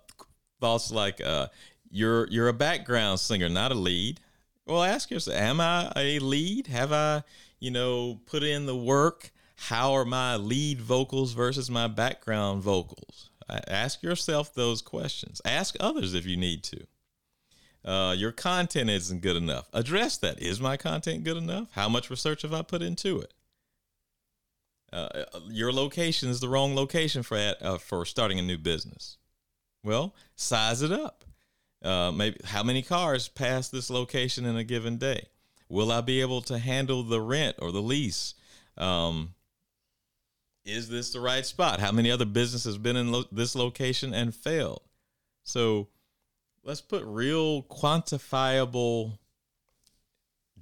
thoughts 0.61 0.91
like 0.91 1.21
uh, 1.21 1.49
you're 1.91 2.29
you're 2.29 2.49
a 2.49 2.53
background 2.55 3.21
singer, 3.21 3.49
not 3.49 3.73
a 3.73 3.75
lead. 3.75 4.21
Well, 4.67 4.83
ask 4.83 5.11
yourself, 5.11 5.37
am 5.37 5.61
I 5.61 5.93
a 5.97 6.19
lead? 6.21 6.69
Have 6.69 6.93
I, 6.93 7.23
you 7.61 7.71
know, 7.71 8.21
put 8.27 8.43
in 8.43 8.67
the 8.67 8.77
work? 8.77 9.31
How 9.57 9.93
are 9.93 10.05
my 10.05 10.37
lead 10.37 10.81
vocals 10.81 11.33
versus 11.33 11.71
my 11.71 11.87
background 11.87 12.63
vocals? 12.63 13.31
Ask 13.69 14.03
yourself 14.03 14.55
those 14.55 14.81
questions. 14.81 15.41
Ask 15.45 15.77
others 15.79 16.15
if 16.15 16.25
you 16.25 16.37
need 16.37 16.65
to. 16.65 16.87
Uh, 17.85 18.15
your 18.17 18.33
content 18.33 18.89
isn't 18.89 19.21
good 19.21 19.37
enough. 19.37 19.69
Address 19.75 20.17
that. 20.19 20.41
Is 20.41 20.61
my 20.61 20.77
content 20.79 21.25
good 21.25 21.37
enough? 21.37 21.69
How 21.73 21.89
much 21.89 22.09
research 22.09 22.43
have 22.43 22.55
I 22.55 22.63
put 22.63 22.81
into 22.81 23.21
it? 23.21 23.35
Uh, 24.95 25.25
uh 25.35 25.41
your 25.49 25.73
location 25.73 26.29
is 26.29 26.41
the 26.41 26.49
wrong 26.49 26.75
location 26.75 27.23
for 27.23 27.37
uh, 27.61 27.79
for 27.79 28.05
starting 28.05 28.39
a 28.39 28.43
new 28.43 28.59
business. 28.59 29.19
Well, 29.83 30.15
size 30.37 30.83
it 30.83 30.93
up. 30.93 31.25
Uh, 31.83 32.11
maybe 32.13 32.39
how 32.45 32.63
many 32.63 32.81
cars 32.81 33.29
pass 33.29 33.69
this 33.69 33.91
location 33.91 34.47
in 34.47 34.57
a 34.57 34.65
given 34.65 34.97
day? 34.97 35.27
Will 35.69 35.93
I 35.93 36.01
be 36.01 36.21
able 36.23 36.41
to 36.43 36.59
handle 36.59 37.03
the 37.03 37.21
rent 37.21 37.57
or 37.59 37.73
the 37.73 37.83
lease? 37.83 38.35
Um, 38.79 39.35
is 40.65 40.89
this 40.89 41.13
the 41.13 41.21
right 41.21 41.45
spot? 41.45 41.81
How 41.81 41.93
many 41.93 42.11
other 42.11 42.25
businesses 42.25 42.79
been 42.79 42.97
in 42.97 43.13
lo- 43.13 43.25
this 43.31 43.55
location 43.55 44.15
and 44.15 44.35
failed? 44.35 44.81
So 45.43 45.89
let's 46.63 46.81
put 46.81 47.05
real 47.05 47.63
quantifiable 47.65 49.19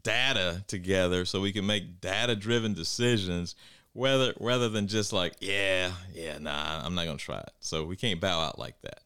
data 0.03 0.65
together 0.67 1.25
so 1.25 1.41
we 1.41 1.53
can 1.53 1.67
make 1.67 2.01
data 2.01 2.35
driven 2.35 2.75
decisions 2.75 3.55
whether 3.93 4.33
rather 4.41 4.69
than 4.69 4.87
just 4.87 5.13
like 5.13 5.35
yeah 5.41 5.91
yeah 6.15 6.39
nah 6.39 6.85
i'm 6.85 6.95
not 6.95 7.05
gonna 7.05 7.19
try 7.19 7.39
it 7.39 7.53
so 7.61 7.85
we 7.85 7.97
can't 7.97 8.21
bow 8.21 8.41
out 8.41 8.59
like 8.59 8.81
that 8.83 9.03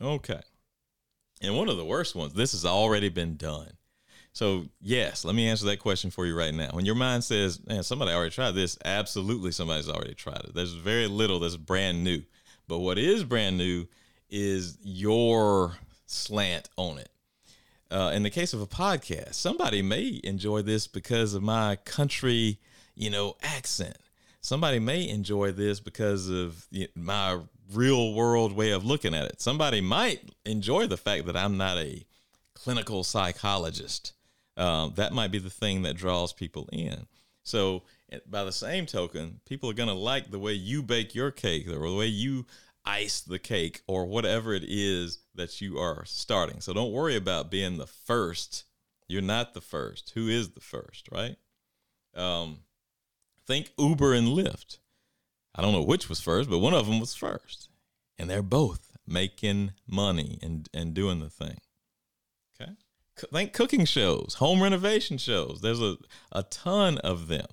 okay 0.00 0.40
and 1.40 1.56
one 1.56 1.68
of 1.68 1.76
the 1.76 1.84
worst 1.84 2.14
ones, 2.14 2.32
this 2.32 2.52
has 2.52 2.64
already 2.64 3.08
been 3.08 3.36
done. 3.36 3.72
So, 4.32 4.66
yes, 4.80 5.24
let 5.24 5.34
me 5.34 5.48
answer 5.48 5.66
that 5.66 5.78
question 5.78 6.10
for 6.10 6.26
you 6.26 6.36
right 6.36 6.54
now. 6.54 6.70
When 6.72 6.84
your 6.84 6.94
mind 6.94 7.24
says, 7.24 7.64
man, 7.66 7.82
somebody 7.82 8.12
already 8.12 8.30
tried 8.30 8.52
this, 8.52 8.78
absolutely 8.84 9.52
somebody's 9.52 9.88
already 9.88 10.14
tried 10.14 10.44
it. 10.44 10.54
There's 10.54 10.74
very 10.74 11.06
little 11.06 11.40
that's 11.40 11.56
brand 11.56 12.04
new. 12.04 12.22
But 12.66 12.78
what 12.78 12.98
is 12.98 13.24
brand 13.24 13.56
new 13.58 13.86
is 14.28 14.78
your 14.82 15.76
slant 16.06 16.68
on 16.76 16.98
it. 16.98 17.08
Uh, 17.90 18.12
in 18.14 18.22
the 18.22 18.30
case 18.30 18.52
of 18.52 18.60
a 18.60 18.66
podcast, 18.66 19.34
somebody 19.34 19.80
may 19.80 20.20
enjoy 20.22 20.60
this 20.62 20.86
because 20.86 21.34
of 21.34 21.42
my 21.42 21.76
country, 21.76 22.58
you 22.98 23.10
know, 23.10 23.36
accent. 23.42 23.96
Somebody 24.40 24.78
may 24.78 25.08
enjoy 25.08 25.52
this 25.52 25.80
because 25.80 26.28
of 26.28 26.66
my 26.94 27.38
real 27.72 28.14
world 28.14 28.52
way 28.52 28.72
of 28.72 28.84
looking 28.84 29.14
at 29.14 29.26
it. 29.26 29.40
Somebody 29.40 29.80
might 29.80 30.20
enjoy 30.44 30.86
the 30.86 30.96
fact 30.96 31.26
that 31.26 31.36
I'm 31.36 31.56
not 31.56 31.78
a 31.78 32.04
clinical 32.54 33.04
psychologist. 33.04 34.12
Um, 34.56 34.92
that 34.96 35.12
might 35.12 35.30
be 35.30 35.38
the 35.38 35.50
thing 35.50 35.82
that 35.82 35.96
draws 35.96 36.32
people 36.32 36.68
in. 36.72 37.06
So, 37.44 37.84
eh, 38.10 38.18
by 38.26 38.44
the 38.44 38.52
same 38.52 38.86
token, 38.86 39.40
people 39.46 39.70
are 39.70 39.74
going 39.74 39.88
to 39.88 39.94
like 39.94 40.30
the 40.30 40.38
way 40.38 40.52
you 40.52 40.82
bake 40.82 41.14
your 41.14 41.30
cake 41.30 41.68
or 41.68 41.88
the 41.88 41.94
way 41.94 42.06
you 42.06 42.46
ice 42.84 43.20
the 43.20 43.38
cake 43.38 43.82
or 43.86 44.06
whatever 44.06 44.54
it 44.54 44.64
is 44.66 45.20
that 45.34 45.60
you 45.60 45.78
are 45.78 46.04
starting. 46.04 46.60
So, 46.60 46.72
don't 46.72 46.92
worry 46.92 47.16
about 47.16 47.50
being 47.50 47.78
the 47.78 47.86
first. 47.86 48.64
You're 49.06 49.22
not 49.22 49.54
the 49.54 49.60
first. 49.60 50.10
Who 50.14 50.28
is 50.28 50.50
the 50.50 50.60
first, 50.60 51.08
right? 51.12 51.36
Um, 52.14 52.58
think 53.48 53.72
Uber 53.78 54.12
and 54.12 54.28
Lyft. 54.28 54.78
I 55.54 55.62
don't 55.62 55.72
know 55.72 55.82
which 55.82 56.08
was 56.08 56.20
first, 56.20 56.48
but 56.48 56.58
one 56.58 56.74
of 56.74 56.86
them 56.86 57.00
was 57.00 57.14
first. 57.14 57.68
And 58.18 58.30
they're 58.30 58.42
both 58.42 58.92
making 59.06 59.72
money 59.88 60.38
and, 60.42 60.68
and 60.72 60.94
doing 60.94 61.18
the 61.18 61.30
thing. 61.30 61.56
Okay. 62.60 62.72
Think 63.32 63.52
cooking 63.52 63.86
shows, 63.86 64.36
home 64.38 64.62
renovation 64.62 65.18
shows. 65.18 65.60
There's 65.62 65.80
a, 65.80 65.96
a 66.30 66.44
ton 66.44 66.98
of 66.98 67.26
them. 67.26 67.46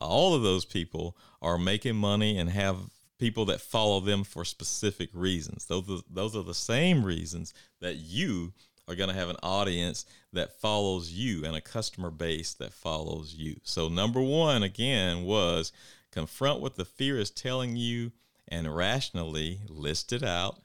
All 0.00 0.34
of 0.34 0.42
those 0.42 0.64
people 0.64 1.16
are 1.42 1.58
making 1.58 1.96
money 1.96 2.38
and 2.38 2.48
have 2.48 2.76
people 3.18 3.44
that 3.46 3.60
follow 3.60 4.00
them 4.00 4.24
for 4.24 4.44
specific 4.44 5.10
reasons. 5.12 5.66
Those 5.66 5.90
are, 5.90 6.02
those 6.10 6.34
are 6.34 6.42
the 6.42 6.54
same 6.54 7.04
reasons 7.04 7.52
that 7.80 7.96
you 7.96 8.52
are 8.88 8.94
going 8.94 9.08
to 9.08 9.14
have 9.14 9.28
an 9.28 9.36
audience 9.42 10.04
that 10.32 10.60
follows 10.60 11.12
you 11.12 11.44
and 11.44 11.54
a 11.54 11.60
customer 11.60 12.10
base 12.10 12.54
that 12.54 12.72
follows 12.72 13.34
you. 13.34 13.56
So, 13.62 13.88
number 13.88 14.20
one, 14.20 14.62
again, 14.62 15.24
was 15.24 15.72
confront 16.10 16.60
what 16.60 16.76
the 16.76 16.84
fear 16.84 17.18
is 17.18 17.30
telling 17.30 17.76
you 17.76 18.12
and 18.48 18.74
rationally 18.74 19.60
list 19.68 20.12
it 20.12 20.22
out 20.22 20.60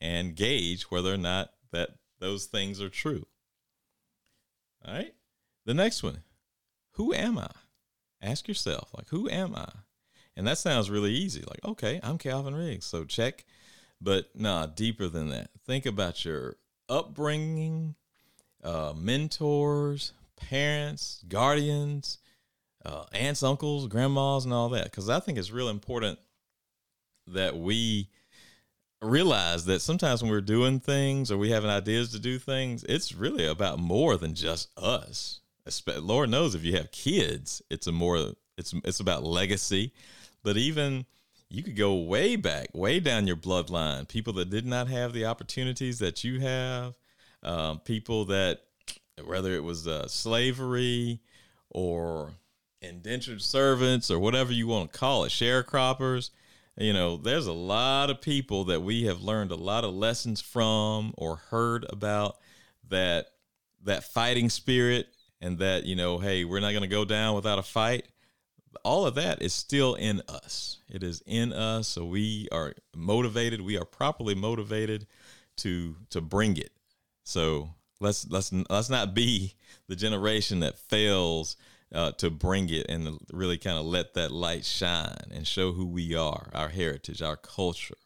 and 0.00 0.34
gauge 0.34 0.84
whether 0.84 1.12
or 1.12 1.18
not 1.18 1.50
that 1.70 1.90
those 2.18 2.46
things 2.46 2.80
are 2.80 2.88
true. 2.88 3.26
All 4.84 4.94
right. 4.94 5.14
The 5.66 5.74
next 5.74 6.02
one, 6.02 6.22
who 6.92 7.12
am 7.12 7.38
I? 7.38 7.50
Ask 8.22 8.48
yourself, 8.48 8.90
like, 8.96 9.08
who 9.08 9.28
am 9.28 9.54
I? 9.54 9.68
And 10.36 10.46
that 10.46 10.58
sounds 10.58 10.90
really 10.90 11.12
easy. 11.12 11.42
Like, 11.46 11.64
okay, 11.64 12.00
I'm 12.02 12.18
Calvin 12.18 12.54
Riggs. 12.54 12.86
So 12.86 13.04
check. 13.04 13.44
But 14.00 14.30
nah, 14.34 14.66
deeper 14.66 15.08
than 15.08 15.28
that. 15.28 15.50
Think 15.66 15.84
about 15.84 16.24
your 16.24 16.56
upbringing, 16.90 17.94
uh, 18.62 18.92
mentors, 18.96 20.12
parents, 20.36 21.24
guardians, 21.28 22.18
uh, 22.84 23.04
aunts, 23.12 23.42
uncles, 23.42 23.86
grandmas, 23.86 24.44
and 24.44 24.52
all 24.52 24.68
that. 24.70 24.84
Because 24.84 25.08
I 25.08 25.20
think 25.20 25.38
it's 25.38 25.50
real 25.50 25.68
important 25.68 26.18
that 27.28 27.56
we 27.56 28.08
realize 29.02 29.64
that 29.64 29.80
sometimes 29.80 30.22
when 30.22 30.30
we're 30.30 30.40
doing 30.40 30.80
things 30.80 31.30
or 31.30 31.38
we 31.38 31.50
having 31.50 31.70
ideas 31.70 32.12
to 32.12 32.18
do 32.18 32.38
things, 32.38 32.84
it's 32.84 33.14
really 33.14 33.46
about 33.46 33.78
more 33.78 34.16
than 34.16 34.34
just 34.34 34.68
us. 34.78 35.40
Lord 35.86 36.30
knows 36.30 36.54
if 36.54 36.64
you 36.64 36.76
have 36.76 36.90
kids, 36.90 37.62
it's 37.70 37.86
a 37.86 37.92
more 37.92 38.32
it's 38.58 38.74
it's 38.84 39.00
about 39.00 39.22
legacy. 39.22 39.92
But 40.42 40.56
even 40.56 41.06
you 41.50 41.64
could 41.64 41.76
go 41.76 41.96
way 41.96 42.36
back, 42.36 42.68
way 42.72 43.00
down 43.00 43.26
your 43.26 43.36
bloodline. 43.36 44.06
People 44.08 44.32
that 44.34 44.50
did 44.50 44.64
not 44.64 44.88
have 44.88 45.12
the 45.12 45.26
opportunities 45.26 45.98
that 45.98 46.22
you 46.22 46.40
have, 46.40 46.94
um, 47.42 47.80
people 47.80 48.24
that 48.26 48.60
whether 49.24 49.52
it 49.52 49.62
was 49.62 49.86
uh, 49.86 50.06
slavery 50.08 51.20
or 51.68 52.30
indentured 52.80 53.42
servants 53.42 54.10
or 54.10 54.18
whatever 54.18 54.52
you 54.52 54.66
want 54.66 54.92
to 54.92 54.98
call 54.98 55.24
it, 55.24 55.30
sharecroppers. 55.30 56.30
You 56.76 56.92
know, 56.92 57.16
there's 57.16 57.46
a 57.46 57.52
lot 57.52 58.10
of 58.10 58.22
people 58.22 58.64
that 58.64 58.80
we 58.80 59.04
have 59.04 59.20
learned 59.20 59.50
a 59.50 59.56
lot 59.56 59.84
of 59.84 59.92
lessons 59.92 60.40
from 60.40 61.12
or 61.18 61.36
heard 61.36 61.84
about 61.90 62.36
that 62.88 63.26
that 63.84 64.04
fighting 64.04 64.50
spirit 64.50 65.08
and 65.40 65.58
that, 65.58 65.84
you 65.84 65.96
know, 65.96 66.18
hey, 66.18 66.44
we're 66.44 66.60
not 66.60 66.72
going 66.72 66.82
to 66.82 66.88
go 66.88 67.04
down 67.04 67.34
without 67.34 67.58
a 67.58 67.62
fight. 67.62 68.06
All 68.84 69.06
of 69.06 69.14
that 69.16 69.42
is 69.42 69.52
still 69.52 69.94
in 69.94 70.22
us. 70.28 70.78
It 70.88 71.02
is 71.02 71.22
in 71.26 71.52
us, 71.52 71.88
so 71.88 72.04
we 72.04 72.48
are 72.52 72.74
motivated, 72.94 73.60
we 73.60 73.76
are 73.76 73.84
properly 73.84 74.34
motivated 74.34 75.06
to 75.58 75.96
to 76.10 76.20
bring 76.20 76.56
it. 76.56 76.70
So, 77.24 77.70
let's 78.00 78.28
let's 78.30 78.52
let's 78.68 78.90
not 78.90 79.14
be 79.14 79.54
the 79.88 79.96
generation 79.96 80.60
that 80.60 80.78
fails 80.78 81.56
uh, 81.94 82.12
to 82.12 82.30
bring 82.30 82.68
it 82.70 82.86
and 82.88 83.18
really 83.32 83.58
kind 83.58 83.78
of 83.78 83.84
let 83.84 84.14
that 84.14 84.30
light 84.30 84.64
shine 84.64 85.16
and 85.30 85.46
show 85.46 85.72
who 85.72 85.86
we 85.86 86.14
are, 86.14 86.48
our 86.54 86.68
heritage, 86.68 87.22
our 87.22 87.36
culture, 87.36 87.96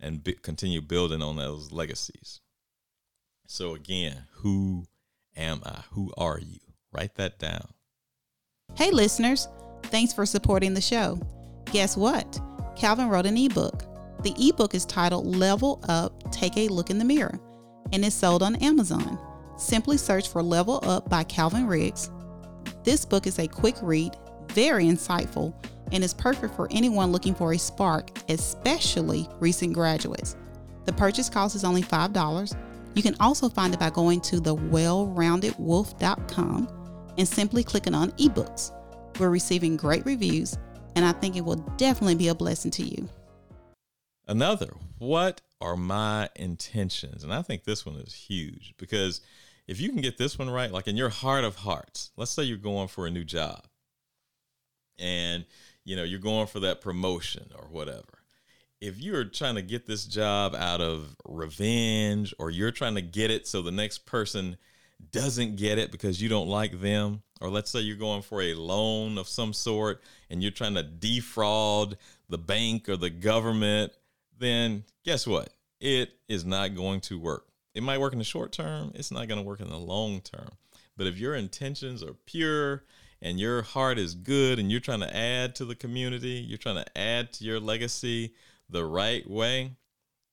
and 0.00 0.26
continue 0.42 0.80
building 0.80 1.22
on 1.22 1.36
those 1.36 1.72
legacies. 1.72 2.40
So, 3.46 3.74
again, 3.74 4.24
who 4.36 4.86
am 5.36 5.62
I? 5.64 5.82
Who 5.92 6.12
are 6.16 6.38
you? 6.38 6.60
Write 6.92 7.16
that 7.16 7.38
down. 7.38 7.68
Hey, 8.74 8.90
listeners. 8.90 9.48
Thanks 9.84 10.12
for 10.12 10.26
supporting 10.26 10.74
the 10.74 10.80
show. 10.80 11.18
Guess 11.66 11.96
what? 11.96 12.40
Calvin 12.76 13.08
wrote 13.08 13.26
an 13.26 13.36
ebook. 13.36 13.84
The 14.22 14.34
ebook 14.38 14.74
is 14.74 14.84
titled 14.84 15.26
Level 15.26 15.80
Up 15.88 16.32
Take 16.32 16.56
a 16.56 16.68
Look 16.68 16.90
in 16.90 16.98
the 16.98 17.04
Mirror 17.04 17.38
and 17.92 18.04
is 18.04 18.14
sold 18.14 18.42
on 18.42 18.56
Amazon. 18.56 19.18
Simply 19.56 19.96
search 19.96 20.28
for 20.28 20.42
Level 20.42 20.80
Up 20.82 21.08
by 21.08 21.24
Calvin 21.24 21.66
Riggs. 21.66 22.10
This 22.84 23.04
book 23.04 23.26
is 23.26 23.38
a 23.38 23.46
quick 23.46 23.76
read, 23.82 24.16
very 24.48 24.84
insightful, 24.84 25.54
and 25.92 26.02
is 26.02 26.14
perfect 26.14 26.54
for 26.54 26.68
anyone 26.70 27.12
looking 27.12 27.34
for 27.34 27.52
a 27.52 27.58
spark, 27.58 28.10
especially 28.28 29.28
recent 29.40 29.74
graduates. 29.74 30.36
The 30.84 30.92
purchase 30.92 31.28
cost 31.28 31.54
is 31.54 31.64
only 31.64 31.82
$5. 31.82 32.56
You 32.94 33.02
can 33.02 33.16
also 33.20 33.48
find 33.48 33.72
it 33.74 33.80
by 33.80 33.90
going 33.90 34.20
to 34.22 34.40
thewellroundedwolf.com 34.40 36.68
and 37.18 37.28
simply 37.28 37.62
clicking 37.62 37.94
on 37.94 38.10
ebooks. 38.12 38.72
We're 39.18 39.30
receiving 39.30 39.76
great 39.76 40.04
reviews, 40.04 40.58
and 40.96 41.04
I 41.04 41.12
think 41.12 41.36
it 41.36 41.44
will 41.44 41.56
definitely 41.76 42.14
be 42.14 42.28
a 42.28 42.34
blessing 42.34 42.70
to 42.72 42.82
you. 42.82 43.08
Another, 44.26 44.74
what 44.98 45.40
are 45.60 45.76
my 45.76 46.28
intentions? 46.36 47.24
And 47.24 47.34
I 47.34 47.42
think 47.42 47.64
this 47.64 47.84
one 47.84 47.96
is 47.96 48.14
huge 48.14 48.74
because 48.78 49.20
if 49.66 49.80
you 49.80 49.90
can 49.90 50.00
get 50.00 50.18
this 50.18 50.38
one 50.38 50.50
right, 50.50 50.70
like 50.70 50.88
in 50.88 50.96
your 50.96 51.08
heart 51.08 51.44
of 51.44 51.56
hearts, 51.56 52.10
let's 52.16 52.30
say 52.30 52.42
you're 52.42 52.56
going 52.56 52.88
for 52.88 53.06
a 53.06 53.10
new 53.10 53.24
job 53.24 53.66
and 54.98 55.44
you 55.84 55.96
know 55.96 56.04
you're 56.04 56.18
going 56.18 56.46
for 56.46 56.60
that 56.60 56.80
promotion 56.80 57.50
or 57.56 57.66
whatever. 57.68 58.20
If 58.80 59.00
you're 59.00 59.24
trying 59.24 59.54
to 59.54 59.62
get 59.62 59.86
this 59.86 60.04
job 60.04 60.54
out 60.54 60.80
of 60.80 61.16
revenge 61.24 62.34
or 62.38 62.50
you're 62.50 62.72
trying 62.72 62.96
to 62.96 63.02
get 63.02 63.30
it 63.30 63.46
so 63.46 63.62
the 63.62 63.70
next 63.70 64.06
person 64.06 64.56
doesn't 65.10 65.56
get 65.56 65.78
it 65.78 65.90
because 65.90 66.22
you 66.22 66.28
don't 66.28 66.48
like 66.48 66.80
them, 66.80 67.22
or 67.40 67.50
let's 67.50 67.70
say 67.70 67.80
you're 67.80 67.96
going 67.96 68.22
for 68.22 68.40
a 68.40 68.54
loan 68.54 69.18
of 69.18 69.28
some 69.28 69.52
sort 69.52 70.02
and 70.30 70.42
you're 70.42 70.52
trying 70.52 70.74
to 70.74 70.82
defraud 70.82 71.98
the 72.28 72.38
bank 72.38 72.88
or 72.88 72.96
the 72.96 73.10
government, 73.10 73.92
then 74.38 74.84
guess 75.04 75.26
what? 75.26 75.50
It 75.80 76.10
is 76.28 76.44
not 76.44 76.76
going 76.76 77.00
to 77.02 77.18
work. 77.18 77.46
It 77.74 77.82
might 77.82 78.00
work 78.00 78.12
in 78.12 78.18
the 78.18 78.24
short 78.24 78.52
term, 78.52 78.92
it's 78.94 79.10
not 79.10 79.28
going 79.28 79.40
to 79.40 79.46
work 79.46 79.60
in 79.60 79.68
the 79.68 79.78
long 79.78 80.20
term. 80.20 80.50
But 80.96 81.06
if 81.06 81.18
your 81.18 81.34
intentions 81.34 82.02
are 82.02 82.14
pure 82.26 82.84
and 83.20 83.40
your 83.40 83.62
heart 83.62 83.98
is 83.98 84.14
good 84.14 84.58
and 84.58 84.70
you're 84.70 84.80
trying 84.80 85.00
to 85.00 85.16
add 85.16 85.54
to 85.56 85.64
the 85.64 85.74
community, 85.74 86.44
you're 86.46 86.58
trying 86.58 86.84
to 86.84 86.98
add 86.98 87.32
to 87.34 87.44
your 87.44 87.60
legacy 87.60 88.34
the 88.68 88.84
right 88.84 89.28
way, 89.28 89.72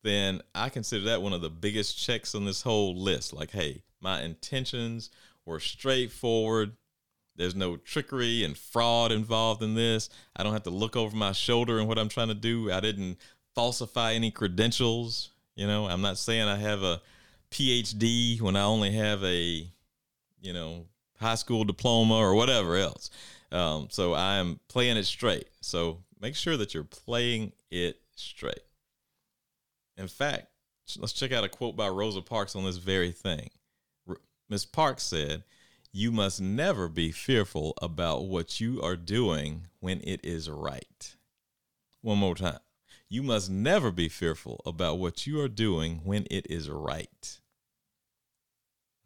then 0.03 0.41
I 0.53 0.69
consider 0.69 1.05
that 1.05 1.21
one 1.21 1.33
of 1.33 1.41
the 1.41 1.49
biggest 1.49 1.97
checks 1.97 2.35
on 2.35 2.45
this 2.45 2.61
whole 2.61 2.95
list. 2.95 3.33
Like, 3.33 3.51
hey, 3.51 3.83
my 4.01 4.21
intentions 4.21 5.09
were 5.45 5.59
straightforward. 5.59 6.73
There's 7.35 7.55
no 7.55 7.77
trickery 7.77 8.43
and 8.43 8.57
fraud 8.57 9.11
involved 9.11 9.63
in 9.63 9.75
this. 9.75 10.09
I 10.35 10.43
don't 10.43 10.53
have 10.53 10.63
to 10.63 10.69
look 10.69 10.95
over 10.95 11.15
my 11.15 11.31
shoulder 11.31 11.79
in 11.79 11.87
what 11.87 11.97
I'm 11.97 12.09
trying 12.09 12.27
to 12.27 12.33
do. 12.33 12.71
I 12.71 12.79
didn't 12.81 13.17
falsify 13.55 14.13
any 14.13 14.31
credentials. 14.31 15.31
You 15.55 15.67
know, 15.67 15.87
I'm 15.87 16.01
not 16.01 16.17
saying 16.17 16.47
I 16.47 16.57
have 16.57 16.83
a 16.83 17.01
PhD 17.51 18.41
when 18.41 18.55
I 18.55 18.63
only 18.63 18.91
have 18.91 19.23
a, 19.23 19.67
you 20.41 20.53
know, 20.53 20.85
high 21.19 21.35
school 21.35 21.63
diploma 21.63 22.15
or 22.15 22.35
whatever 22.35 22.77
else. 22.77 23.09
Um, 23.51 23.87
so 23.89 24.13
I 24.13 24.35
am 24.35 24.59
playing 24.67 24.97
it 24.97 25.05
straight. 25.05 25.47
So 25.61 25.99
make 26.21 26.35
sure 26.35 26.57
that 26.57 26.73
you're 26.73 26.83
playing 26.83 27.53
it 27.71 27.99
straight. 28.15 28.63
In 29.97 30.07
fact, 30.07 30.47
let's 30.97 31.13
check 31.13 31.31
out 31.31 31.43
a 31.43 31.49
quote 31.49 31.75
by 31.75 31.89
Rosa 31.89 32.21
Parks 32.21 32.55
on 32.55 32.63
this 32.63 32.77
very 32.77 33.11
thing. 33.11 33.49
Miss 34.49 34.65
Park 34.65 34.99
said, 34.99 35.43
You 35.91 36.11
must 36.11 36.41
never 36.41 36.89
be 36.89 37.11
fearful 37.11 37.75
about 37.81 38.25
what 38.25 38.59
you 38.59 38.81
are 38.81 38.95
doing 38.95 39.67
when 39.79 40.01
it 40.03 40.19
is 40.23 40.49
right. 40.49 41.15
One 42.01 42.17
more 42.17 42.35
time. 42.35 42.59
You 43.07 43.23
must 43.23 43.49
never 43.49 43.91
be 43.91 44.09
fearful 44.09 44.61
about 44.65 44.99
what 44.99 45.25
you 45.25 45.39
are 45.41 45.47
doing 45.47 46.01
when 46.03 46.27
it 46.29 46.47
is 46.49 46.69
right. 46.69 47.39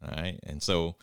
All 0.02 0.10
right. 0.10 0.38
And 0.42 0.62
so, 0.62 0.96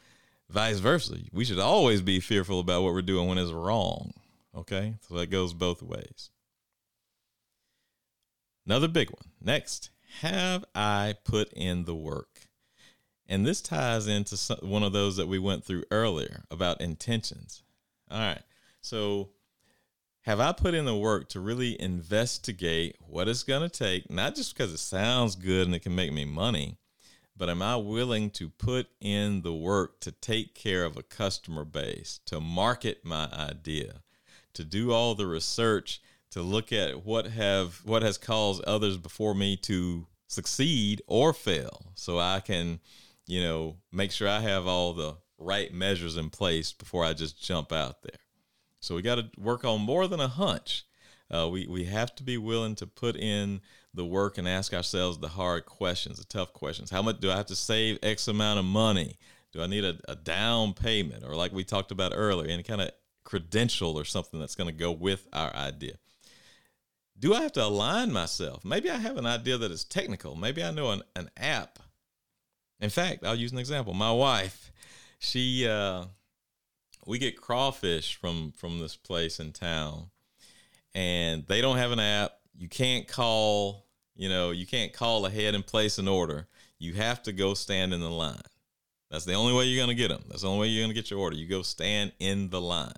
vice 0.50 0.80
versa, 0.80 1.18
we 1.32 1.46
should 1.46 1.60
always 1.60 2.02
be 2.02 2.20
fearful 2.20 2.60
about 2.60 2.84
what 2.84 2.94
we're 2.94 3.02
doing 3.02 3.28
when 3.28 3.38
it's 3.38 3.52
wrong. 3.52 4.14
Okay. 4.56 4.96
So 5.08 5.16
that 5.16 5.28
goes 5.28 5.54
both 5.54 5.82
ways. 5.82 6.30
Another 8.66 8.88
big 8.88 9.10
one. 9.10 9.32
Next, 9.42 9.90
have 10.20 10.66
I 10.76 11.16
put 11.24 11.52
in 11.54 11.86
the 11.86 11.96
work? 11.96 12.31
And 13.32 13.46
this 13.46 13.62
ties 13.62 14.08
into 14.08 14.36
some, 14.36 14.58
one 14.62 14.84
of 14.84 14.92
those 14.92 15.16
that 15.16 15.28
we 15.30 15.40
went 15.40 15.64
through 15.64 15.86
earlier 15.90 16.44
about 16.52 16.82
intentions. 16.82 17.64
All 18.12 18.20
right. 18.20 18.42
So, 18.82 19.30
have 20.24 20.42
I 20.42 20.52
put 20.52 20.74
in 20.76 20.84
the 20.84 20.98
work 20.98 21.30
to 21.30 21.40
really 21.40 21.80
investigate 21.82 22.98
what 23.00 23.30
it's 23.30 23.44
going 23.44 23.68
to 23.68 23.70
take, 23.70 24.12
not 24.12 24.36
just 24.36 24.54
because 24.54 24.74
it 24.74 24.80
sounds 24.80 25.36
good 25.36 25.66
and 25.66 25.74
it 25.74 25.82
can 25.82 25.96
make 25.96 26.12
me 26.12 26.26
money, 26.26 26.78
but 27.38 27.50
am 27.50 27.62
I 27.62 27.78
willing 27.78 28.32
to 28.32 28.50
put 28.50 28.88
in 29.00 29.44
the 29.44 29.54
work 29.54 30.02
to 30.02 30.12
take 30.12 30.54
care 30.54 30.84
of 30.84 30.98
a 30.98 31.02
customer 31.02 31.64
base, 31.64 32.20
to 32.26 32.42
market 32.42 33.06
my 33.06 33.30
idea, 33.32 34.02
to 34.56 34.66
do 34.66 34.92
all 34.92 35.16
the 35.16 35.26
research, 35.26 36.02
to 36.32 36.42
look 36.42 36.74
at 36.74 37.06
what 37.06 37.28
have 37.28 37.82
what 37.86 38.04
has 38.04 38.18
caused 38.18 38.62
others 38.66 38.98
before 38.98 39.34
me 39.34 39.56
to 39.56 40.06
succeed 40.28 41.02
or 41.08 41.34
fail 41.34 41.94
so 41.96 42.20
I 42.20 42.42
can, 42.42 42.82
you 43.32 43.42
know, 43.42 43.78
make 43.94 44.12
sure 44.12 44.28
I 44.28 44.42
have 44.42 44.68
all 44.68 44.92
the 44.92 45.16
right 45.38 45.74
measures 45.74 46.18
in 46.18 46.30
place 46.30 46.74
before 46.74 47.06
I 47.06 47.14
just 47.14 47.42
jump 47.42 47.72
out 47.72 48.02
there. 48.04 48.20
So 48.82 48.94
we 48.94 49.02
got 49.02 49.16
to 49.16 49.30
work 49.38 49.64
on 49.64 49.80
more 49.80 50.06
than 50.10 50.20
a 50.20 50.28
hunch. 50.28 50.84
Uh, 51.34 51.48
we 51.48 51.66
we 51.66 51.86
have 51.86 52.14
to 52.16 52.24
be 52.24 52.38
willing 52.38 52.76
to 52.76 52.86
put 52.86 53.16
in 53.16 53.62
the 53.94 54.04
work 54.04 54.38
and 54.38 54.50
ask 54.50 54.74
ourselves 54.74 55.18
the 55.18 55.30
hard 55.30 55.66
questions, 55.66 56.18
the 56.18 56.26
tough 56.26 56.52
questions. 56.52 56.90
How 56.90 57.02
much 57.02 57.22
do 57.22 57.32
I 57.32 57.38
have 57.38 57.46
to 57.46 57.56
save 57.56 58.00
X 58.04 58.28
amount 58.28 58.60
of 58.60 58.66
money? 58.66 59.18
Do 59.54 59.62
I 59.62 59.68
need 59.68 59.86
a, 59.86 59.98
a 60.10 60.16
down 60.18 60.74
payment, 60.74 61.24
or 61.24 61.34
like 61.34 61.54
we 61.54 61.64
talked 61.64 61.92
about 61.92 62.12
earlier, 62.14 62.52
any 62.52 62.64
kind 62.64 62.82
of 62.82 62.92
credential 63.24 63.98
or 63.98 64.04
something 64.04 64.42
that's 64.42 64.56
going 64.56 64.70
to 64.70 64.76
go 64.76 64.92
with 64.92 65.26
our 65.32 65.56
idea? 65.56 65.94
Do 67.18 67.34
I 67.34 67.44
have 67.44 67.54
to 67.54 67.64
align 67.64 68.12
myself? 68.12 68.66
Maybe 68.66 68.90
I 68.90 68.98
have 68.98 69.16
an 69.16 69.26
idea 69.26 69.58
that 69.58 69.72
is 69.72 69.86
technical. 69.86 70.36
Maybe 70.36 70.62
I 70.62 70.72
know 70.72 70.92
an, 70.92 71.04
an 71.16 71.30
app. 71.38 71.80
In 72.82 72.90
fact, 72.90 73.24
I'll 73.24 73.36
use 73.36 73.52
an 73.52 73.60
example. 73.60 73.94
My 73.94 74.12
wife, 74.12 74.72
she 75.20 75.68
uh, 75.68 76.06
we 77.06 77.20
get 77.20 77.40
crawfish 77.40 78.16
from 78.16 78.54
from 78.58 78.80
this 78.80 78.96
place 78.96 79.40
in 79.40 79.54
town 79.54 80.08
and 80.94 81.46
they 81.48 81.62
don't 81.62 81.78
have 81.78 81.92
an 81.92 82.00
app. 82.00 82.34
You 82.58 82.68
can't 82.68 83.08
call 83.08 83.86
you 84.16 84.30
know 84.30 84.52
you 84.52 84.66
can't 84.66 84.94
call 84.94 85.26
ahead 85.26 85.56
and 85.56 85.66
place 85.66 85.98
an 85.98 86.08
order. 86.08 86.48
You 86.80 86.94
have 86.94 87.22
to 87.24 87.32
go 87.32 87.54
stand 87.54 87.94
in 87.94 88.02
the 88.02 88.10
line. 88.10 88.42
That's 89.10 89.26
the 89.26 89.34
only 89.34 89.54
way 89.54 89.66
you're 89.66 89.86
to 89.86 89.94
get 89.94 90.08
them 90.08 90.24
that's 90.28 90.42
the 90.42 90.50
only 90.50 90.62
way 90.62 90.68
you're 90.68 90.88
to 90.88 90.94
get 90.94 91.12
your 91.12 91.20
order. 91.20 91.36
You 91.36 91.48
go 91.48 91.62
stand 91.62 92.14
in 92.20 92.50
the 92.50 92.62
line. 92.62 92.94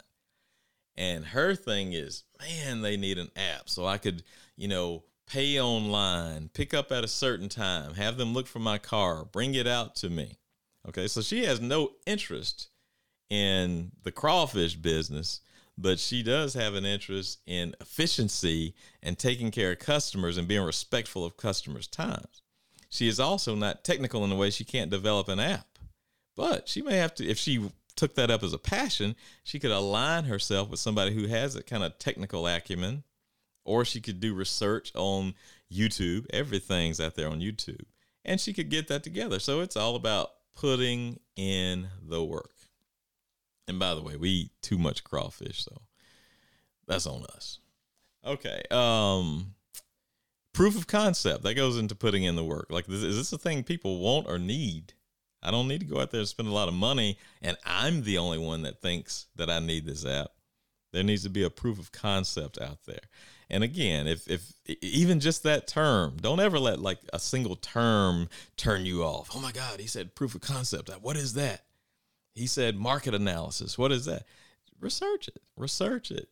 And 0.96 1.26
her 1.26 1.56
thing 1.56 1.94
is 1.94 2.24
man 2.40 2.82
they 2.82 2.98
need 2.98 3.18
an 3.18 3.32
app. 3.36 3.70
So 3.70 3.86
i 3.86 3.98
could 3.98 4.24
you 4.56 4.68
know 4.68 5.04
pay 5.28 5.60
online 5.60 6.50
pick 6.54 6.74
up 6.74 6.92
at 6.92 7.04
a 7.04 7.08
certain 7.08 7.50
time 7.50 7.96
have 7.96 8.18
them 8.18 8.34
look 8.34 8.48
for 8.48 8.60
my 8.60 8.78
car 8.78 9.26
bring 9.26 9.56
it 9.56 9.68
out 9.68 9.96
to 9.96 10.10
me 10.10 10.38
okay 10.88 11.08
so 11.08 11.22
she 11.22 11.46
has 11.46 11.62
no 11.62 11.92
interest 12.06 12.70
in 13.34 13.92
the 14.04 14.12
crawfish 14.12 14.76
business, 14.76 15.42
but 15.76 16.00
she 16.00 16.22
does 16.22 16.54
have 16.54 16.76
an 16.76 16.86
interest 16.86 17.40
in 17.48 17.76
efficiency 17.82 18.76
and 19.02 19.18
taking 19.18 19.50
care 19.50 19.72
of 19.72 19.80
customers 19.80 20.38
and 20.38 20.48
being 20.48 20.62
respectful 20.62 21.26
of 21.26 21.36
customers' 21.36 21.88
times. 21.88 22.44
She 22.90 23.08
is 23.08 23.20
also 23.20 23.56
not 23.56 23.84
technical 23.84 24.24
in 24.24 24.30
the 24.30 24.36
way 24.36 24.52
she 24.52 24.64
can't 24.64 24.92
develop 24.92 25.30
an 25.30 25.40
app, 25.40 25.80
but 26.36 26.70
she 26.70 26.84
may 26.84 26.98
have 26.98 27.16
to, 27.16 27.28
if 27.28 27.40
she 27.40 27.72
took 27.96 28.14
that 28.14 28.30
up 28.30 28.44
as 28.44 28.54
a 28.54 28.60
passion, 28.60 29.16
she 29.44 29.58
could 29.58 29.72
align 29.72 30.26
herself 30.26 30.70
with 30.70 30.80
somebody 30.80 31.16
who 31.16 31.26
has 31.26 31.56
that 31.56 31.66
kind 31.66 31.84
of 31.84 31.98
technical 31.98 32.46
acumen, 32.46 33.04
or 33.66 33.86
she 33.86 34.02
could 34.02 34.20
do 34.20 34.34
research 34.34 34.92
on 34.96 35.34
YouTube. 35.72 36.26
Everything's 36.32 37.00
out 37.00 37.16
there 37.16 37.30
on 37.30 37.40
YouTube, 37.40 37.86
and 38.24 38.40
she 38.40 38.54
could 38.54 38.70
get 38.70 38.88
that 38.88 39.04
together. 39.04 39.40
So 39.40 39.62
it's 39.62 39.78
all 39.78 39.96
about 39.96 40.32
putting 40.56 41.20
in 41.36 41.88
the 42.02 42.24
work. 42.24 42.52
And 43.68 43.80
by 43.80 43.96
the 43.96 44.02
way, 44.02 44.18
we 44.18 44.30
eat 44.30 44.52
too 44.62 44.78
much 44.78 45.04
crawfish, 45.04 45.64
so 45.64 45.82
that's 46.88 47.08
on 47.08 47.24
us. 47.36 47.60
Okay. 48.26 48.62
Um 48.72 49.56
proof 50.54 50.78
of 50.78 50.86
concept 50.86 51.44
that 51.44 51.56
goes 51.56 51.80
into 51.80 51.96
putting 51.96 52.24
in 52.24 52.36
the 52.36 52.44
work. 52.44 52.68
Like 52.70 52.88
is 52.88 53.02
this 53.02 53.34
a 53.34 53.38
thing 53.38 53.64
people 53.64 54.00
want 54.00 54.28
or 54.28 54.38
need? 54.38 54.94
I 55.42 55.52
don't 55.52 55.68
need 55.68 55.82
to 55.82 55.86
go 55.86 56.00
out 56.00 56.12
there 56.12 56.20
and 56.20 56.30
spend 56.30 56.48
a 56.48 56.54
lot 56.54 56.68
of 56.68 56.74
money 56.74 57.18
and 57.42 57.58
I'm 57.66 58.04
the 58.04 58.18
only 58.18 58.38
one 58.38 58.62
that 58.64 58.82
thinks 58.82 59.28
that 59.36 59.50
I 59.50 59.60
need 59.60 59.86
this 59.86 60.06
app. 60.06 60.32
There 60.92 61.04
needs 61.04 61.24
to 61.24 61.30
be 61.30 61.44
a 61.44 61.50
proof 61.50 61.80
of 61.80 61.92
concept 61.92 62.62
out 62.62 62.84
there. 62.86 63.02
And 63.54 63.64
again, 63.64 64.08
if 64.08 64.28
if 64.28 64.52
even 64.82 65.20
just 65.20 65.44
that 65.44 65.68
term, 65.68 66.18
don't 66.20 66.40
ever 66.40 66.60
let 66.60 66.80
like 66.80 67.00
a 67.14 67.20
single 67.20 67.56
term 67.56 68.28
turn 68.58 68.86
you 68.86 69.04
off. 69.04 69.30
Oh 69.36 69.40
my 69.40 69.52
God, 69.52 69.80
he 69.80 69.88
said 69.88 70.16
proof 70.16 70.36
of 70.36 70.42
concept. 70.42 70.90
What 71.02 71.16
is 71.16 71.36
that? 71.36 71.62
He 72.34 72.48
said 72.48 72.76
market 72.76 73.14
analysis. 73.14 73.78
What 73.78 73.92
is 73.92 74.06
that? 74.06 74.24
Research 74.80 75.28
it. 75.28 75.42
Research 75.56 76.10
it. 76.12 76.28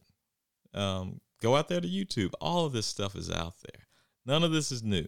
Um, 0.74 1.22
Go 1.42 1.56
out 1.56 1.68
there 1.68 1.82
to 1.82 1.88
YouTube. 1.88 2.34
All 2.40 2.66
of 2.66 2.74
this 2.74 2.86
stuff 2.86 3.16
is 3.16 3.30
out 3.30 3.56
there. 3.64 3.88
None 4.26 4.44
of 4.44 4.52
this 4.52 4.72
is 4.72 4.84
new. 4.84 5.08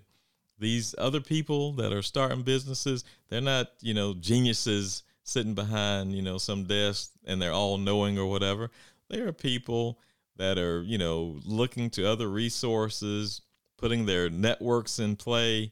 These 0.58 0.96
other 0.98 1.22
people 1.22 1.74
that 1.74 1.94
are 1.94 2.02
starting 2.02 2.42
businesses, 2.42 3.04
they're 3.30 3.42
not, 3.42 3.68
you 3.82 3.94
know, 3.94 4.14
geniuses 4.16 5.04
sitting 5.24 5.54
behind, 5.54 6.14
you 6.14 6.22
know, 6.22 6.38
some 6.38 6.64
desk 6.64 7.12
and 7.26 7.42
they're 7.42 7.54
all 7.54 7.78
knowing 7.78 8.18
or 8.18 8.26
whatever. 8.26 8.72
They 9.10 9.20
are 9.20 9.32
people 9.32 10.00
that 10.38 10.58
are, 10.58 10.82
you 10.84 10.98
know, 10.98 11.40
looking 11.46 11.90
to 11.92 12.10
other 12.10 12.30
resources, 12.30 13.42
putting 13.78 14.06
their 14.06 14.30
networks 14.30 15.00
in 15.00 15.16
play 15.16 15.72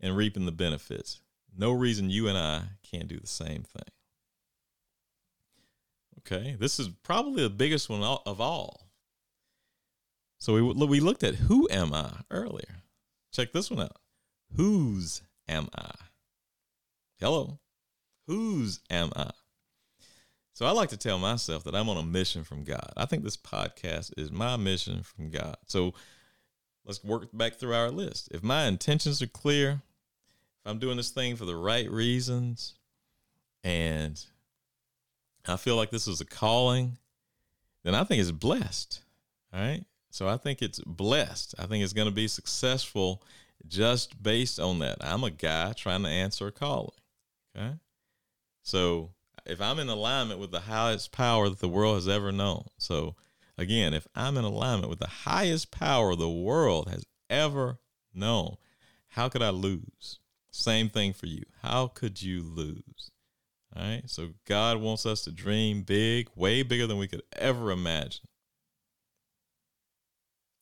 and 0.00 0.16
reaping 0.16 0.46
the 0.46 0.52
benefits. 0.52 1.20
No 1.56 1.72
reason 1.72 2.10
you 2.10 2.28
and 2.28 2.38
I 2.38 2.62
can't 2.82 3.08
do 3.08 3.18
the 3.18 3.26
same 3.26 3.62
thing. 3.62 3.92
Okay, 6.20 6.56
this 6.58 6.78
is 6.78 6.88
probably 7.02 7.42
the 7.42 7.50
biggest 7.50 7.88
one 7.88 8.02
of 8.02 8.40
all. 8.40 8.88
So 10.38 10.54
we 10.54 10.86
we 10.86 11.00
looked 11.00 11.22
at 11.22 11.34
who 11.34 11.68
am 11.70 11.92
I 11.94 12.10
earlier. 12.30 12.82
Check 13.32 13.52
this 13.52 13.70
one 13.70 13.80
out. 13.80 13.96
Whose 14.56 15.22
am 15.48 15.68
I? 15.76 15.92
Hello. 17.18 17.58
Whose 18.26 18.80
am 18.90 19.12
I? 19.16 19.30
So 20.54 20.66
I 20.66 20.70
like 20.72 20.90
to 20.90 20.96
tell 20.96 21.18
myself 21.18 21.64
that 21.64 21.74
I'm 21.74 21.88
on 21.88 21.96
a 21.96 22.02
mission 22.02 22.44
from 22.44 22.64
God. 22.64 22.92
I 22.96 23.06
think 23.06 23.24
this 23.24 23.36
podcast 23.36 24.12
is 24.18 24.30
my 24.30 24.56
mission 24.56 25.02
from 25.02 25.30
God. 25.30 25.56
So 25.66 25.94
let's 26.84 27.02
work 27.02 27.28
back 27.32 27.54
through 27.54 27.74
our 27.74 27.90
list. 27.90 28.28
If 28.32 28.42
my 28.42 28.64
intentions 28.64 29.22
are 29.22 29.26
clear, 29.26 29.70
if 29.70 30.70
I'm 30.70 30.78
doing 30.78 30.98
this 30.98 31.10
thing 31.10 31.36
for 31.36 31.46
the 31.46 31.56
right 31.56 31.90
reasons, 31.90 32.74
and 33.64 34.22
I 35.46 35.56
feel 35.56 35.76
like 35.76 35.90
this 35.90 36.06
is 36.06 36.20
a 36.20 36.26
calling, 36.26 36.98
then 37.82 37.94
I 37.94 38.04
think 38.04 38.20
it's 38.20 38.30
blessed. 38.30 39.02
All 39.54 39.60
right. 39.60 39.84
So 40.10 40.28
I 40.28 40.36
think 40.36 40.60
it's 40.60 40.80
blessed. 40.80 41.54
I 41.58 41.64
think 41.64 41.82
it's 41.82 41.94
going 41.94 42.08
to 42.08 42.14
be 42.14 42.28
successful 42.28 43.22
just 43.66 44.22
based 44.22 44.60
on 44.60 44.80
that. 44.80 44.98
I'm 45.00 45.24
a 45.24 45.30
guy 45.30 45.72
trying 45.72 46.02
to 46.02 46.08
answer 46.10 46.48
a 46.48 46.52
calling. 46.52 46.90
Okay. 47.56 47.72
So 48.62 49.10
if 49.44 49.60
I'm 49.60 49.78
in 49.78 49.88
alignment 49.88 50.40
with 50.40 50.50
the 50.50 50.60
highest 50.60 51.12
power 51.12 51.48
that 51.48 51.60
the 51.60 51.68
world 51.68 51.96
has 51.96 52.08
ever 52.08 52.32
known. 52.32 52.66
So 52.78 53.16
again, 53.58 53.94
if 53.94 54.06
I'm 54.14 54.36
in 54.36 54.44
alignment 54.44 54.90
with 54.90 55.00
the 55.00 55.06
highest 55.06 55.70
power 55.70 56.14
the 56.14 56.28
world 56.28 56.88
has 56.88 57.04
ever 57.28 57.78
known, 58.14 58.56
how 59.08 59.28
could 59.28 59.42
I 59.42 59.50
lose? 59.50 60.20
Same 60.50 60.88
thing 60.88 61.12
for 61.12 61.26
you. 61.26 61.42
How 61.62 61.88
could 61.88 62.22
you 62.22 62.42
lose? 62.42 63.10
All 63.74 63.82
right. 63.82 64.02
So 64.06 64.30
God 64.46 64.78
wants 64.78 65.06
us 65.06 65.22
to 65.22 65.32
dream 65.32 65.82
big, 65.82 66.28
way 66.36 66.62
bigger 66.62 66.86
than 66.86 66.98
we 66.98 67.08
could 67.08 67.22
ever 67.36 67.70
imagine. 67.70 68.28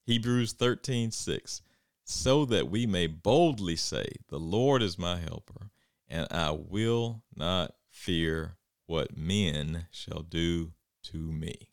Hebrews 0.07 0.53
13, 0.55 1.11
6, 1.11 1.62
so 2.05 2.45
that 2.47 2.71
we 2.71 2.87
may 2.87 3.07
boldly 3.07 3.77
say, 3.77 4.07
The 4.29 4.38
Lord 4.38 4.83
is 4.83 4.99
my 4.99 5.19
helper, 5.19 5.71
and 6.09 6.27
I 6.31 6.51
will 6.51 7.23
not 7.37 7.75
fear 7.90 8.57
what 8.90 9.16
men 9.16 9.87
shall 9.92 10.22
do 10.22 10.72
to 11.05 11.16
me. 11.16 11.68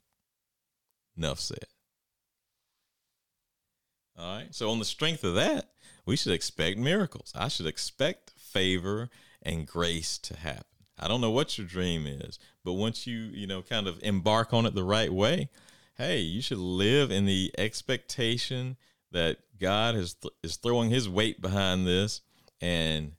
Enough 1.18 1.40
said. 1.40 1.66
All 4.16 4.38
right. 4.38 4.54
So, 4.54 4.70
on 4.70 4.78
the 4.78 4.86
strength 4.86 5.24
of 5.24 5.34
that, 5.34 5.72
we 6.06 6.16
should 6.16 6.32
expect 6.32 6.78
miracles. 6.78 7.34
I 7.36 7.48
should 7.48 7.66
expect 7.66 8.34
favor 8.38 9.10
and 9.42 9.66
grace 9.66 10.20
to 10.20 10.38
happen. 10.38 10.66
I 11.00 11.08
don't 11.08 11.22
know 11.22 11.32
what 11.32 11.58
your 11.58 11.66
dream 11.66 12.06
is, 12.06 12.38
but 12.64 12.74
once 12.74 13.08
you, 13.08 13.18
you 13.18 13.48
know, 13.48 13.64
kind 13.64 13.88
of 13.88 14.00
embark 14.04 14.54
on 14.54 14.68
it 14.68 14.76
the 14.76 14.84
right 14.84 15.12
way, 15.12 15.50
hey, 15.96 16.20
you 16.20 16.44
should 16.44 16.60
live 16.60 17.10
in 17.10 17.26
the 17.26 17.52
expectation 17.58 18.78
that 19.12 19.38
God 19.60 19.96
is 19.96 20.14
th- 20.14 20.34
is 20.44 20.58
throwing 20.58 20.92
His 20.92 21.10
weight 21.10 21.42
behind 21.42 21.88
this, 21.88 22.22
and 22.62 23.14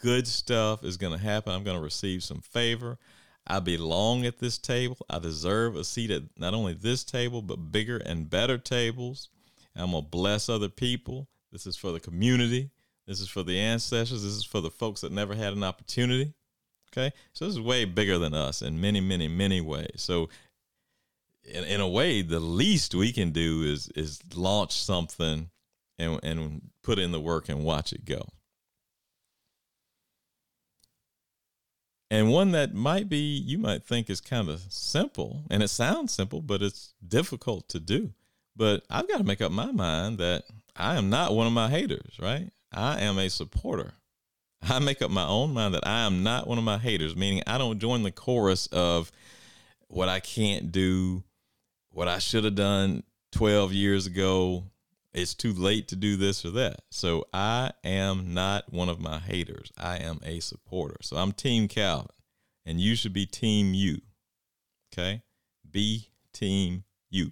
good 0.00 0.28
stuff 0.28 0.84
is 0.84 0.96
going 0.96 1.18
to 1.18 1.24
happen. 1.24 1.52
I'm 1.52 1.64
going 1.64 1.76
to 1.76 1.82
receive 1.82 2.22
some 2.22 2.40
favor. 2.40 2.96
I 3.46 3.60
belong 3.60 4.24
at 4.24 4.38
this 4.38 4.58
table. 4.58 4.96
I 5.10 5.18
deserve 5.18 5.76
a 5.76 5.84
seat 5.84 6.10
at 6.10 6.22
not 6.38 6.54
only 6.54 6.74
this 6.74 7.04
table, 7.04 7.42
but 7.42 7.72
bigger 7.72 7.98
and 7.98 8.28
better 8.30 8.58
tables. 8.58 9.28
I'm 9.76 9.90
going 9.90 10.04
to 10.04 10.08
bless 10.08 10.48
other 10.48 10.68
people. 10.68 11.28
This 11.52 11.66
is 11.66 11.76
for 11.76 11.92
the 11.92 12.00
community. 12.00 12.70
This 13.06 13.20
is 13.20 13.28
for 13.28 13.42
the 13.42 13.58
ancestors. 13.58 14.22
This 14.22 14.32
is 14.32 14.44
for 14.44 14.60
the 14.60 14.70
folks 14.70 15.02
that 15.02 15.12
never 15.12 15.34
had 15.34 15.52
an 15.52 15.62
opportunity. 15.62 16.32
Okay. 16.92 17.12
So 17.32 17.44
this 17.44 17.54
is 17.54 17.60
way 17.60 17.84
bigger 17.84 18.18
than 18.18 18.34
us 18.34 18.62
in 18.62 18.80
many, 18.80 19.00
many, 19.00 19.28
many 19.28 19.60
ways. 19.60 19.96
So 19.96 20.28
in, 21.44 21.64
in 21.64 21.80
a 21.80 21.88
way, 21.88 22.22
the 22.22 22.40
least 22.40 22.94
we 22.94 23.12
can 23.12 23.30
do 23.30 23.62
is 23.62 23.88
is 23.88 24.20
launch 24.34 24.72
something 24.72 25.50
and 25.98 26.20
and 26.22 26.62
put 26.82 26.98
in 26.98 27.12
the 27.12 27.20
work 27.20 27.48
and 27.48 27.64
watch 27.64 27.92
it 27.92 28.04
go. 28.04 28.28
And 32.10 32.30
one 32.30 32.52
that 32.52 32.74
might 32.74 33.08
be 33.08 33.18
you 33.18 33.58
might 33.58 33.84
think 33.84 34.08
is 34.08 34.20
kind 34.20 34.48
of 34.48 34.60
simple, 34.68 35.44
and 35.50 35.62
it 35.62 35.68
sounds 35.68 36.12
simple, 36.12 36.42
but 36.42 36.62
it's 36.62 36.94
difficult 37.06 37.68
to 37.70 37.80
do. 37.80 38.12
But 38.56 38.84
I've 38.88 39.08
got 39.08 39.18
to 39.18 39.24
make 39.24 39.40
up 39.40 39.50
my 39.50 39.72
mind 39.72 40.18
that 40.18 40.44
I 40.76 40.96
am 40.96 41.10
not 41.10 41.34
one 41.34 41.46
of 41.46 41.52
my 41.52 41.68
haters, 41.68 42.18
right? 42.20 42.50
I 42.72 43.00
am 43.00 43.18
a 43.18 43.28
supporter. 43.30 43.94
I 44.62 44.78
make 44.78 45.02
up 45.02 45.10
my 45.10 45.26
own 45.26 45.52
mind 45.52 45.74
that 45.74 45.86
I 45.86 46.06
am 46.06 46.22
not 46.22 46.46
one 46.46 46.58
of 46.58 46.64
my 46.64 46.78
haters, 46.78 47.16
meaning 47.16 47.42
I 47.46 47.58
don't 47.58 47.78
join 47.78 48.02
the 48.02 48.10
chorus 48.10 48.66
of 48.68 49.12
what 49.88 50.08
I 50.08 50.20
can't 50.20 50.72
do, 50.72 51.22
what 51.90 52.08
I 52.08 52.18
should 52.18 52.44
have 52.44 52.54
done 52.54 53.02
12 53.32 53.72
years 53.72 54.06
ago. 54.06 54.64
It's 55.14 55.34
too 55.34 55.52
late 55.52 55.86
to 55.88 55.96
do 55.96 56.16
this 56.16 56.44
or 56.44 56.50
that. 56.50 56.82
So 56.90 57.26
I 57.32 57.70
am 57.84 58.34
not 58.34 58.72
one 58.72 58.88
of 58.88 59.00
my 59.00 59.20
haters. 59.20 59.70
I 59.78 59.98
am 59.98 60.18
a 60.24 60.40
supporter. 60.40 60.96
So 61.02 61.16
I'm 61.16 61.30
Team 61.30 61.68
Calvin, 61.68 62.08
and 62.66 62.80
you 62.80 62.96
should 62.96 63.12
be 63.12 63.24
Team 63.24 63.74
you. 63.74 64.00
Okay? 64.92 65.22
Be 65.70 66.08
Team 66.32 66.82
you. 67.10 67.30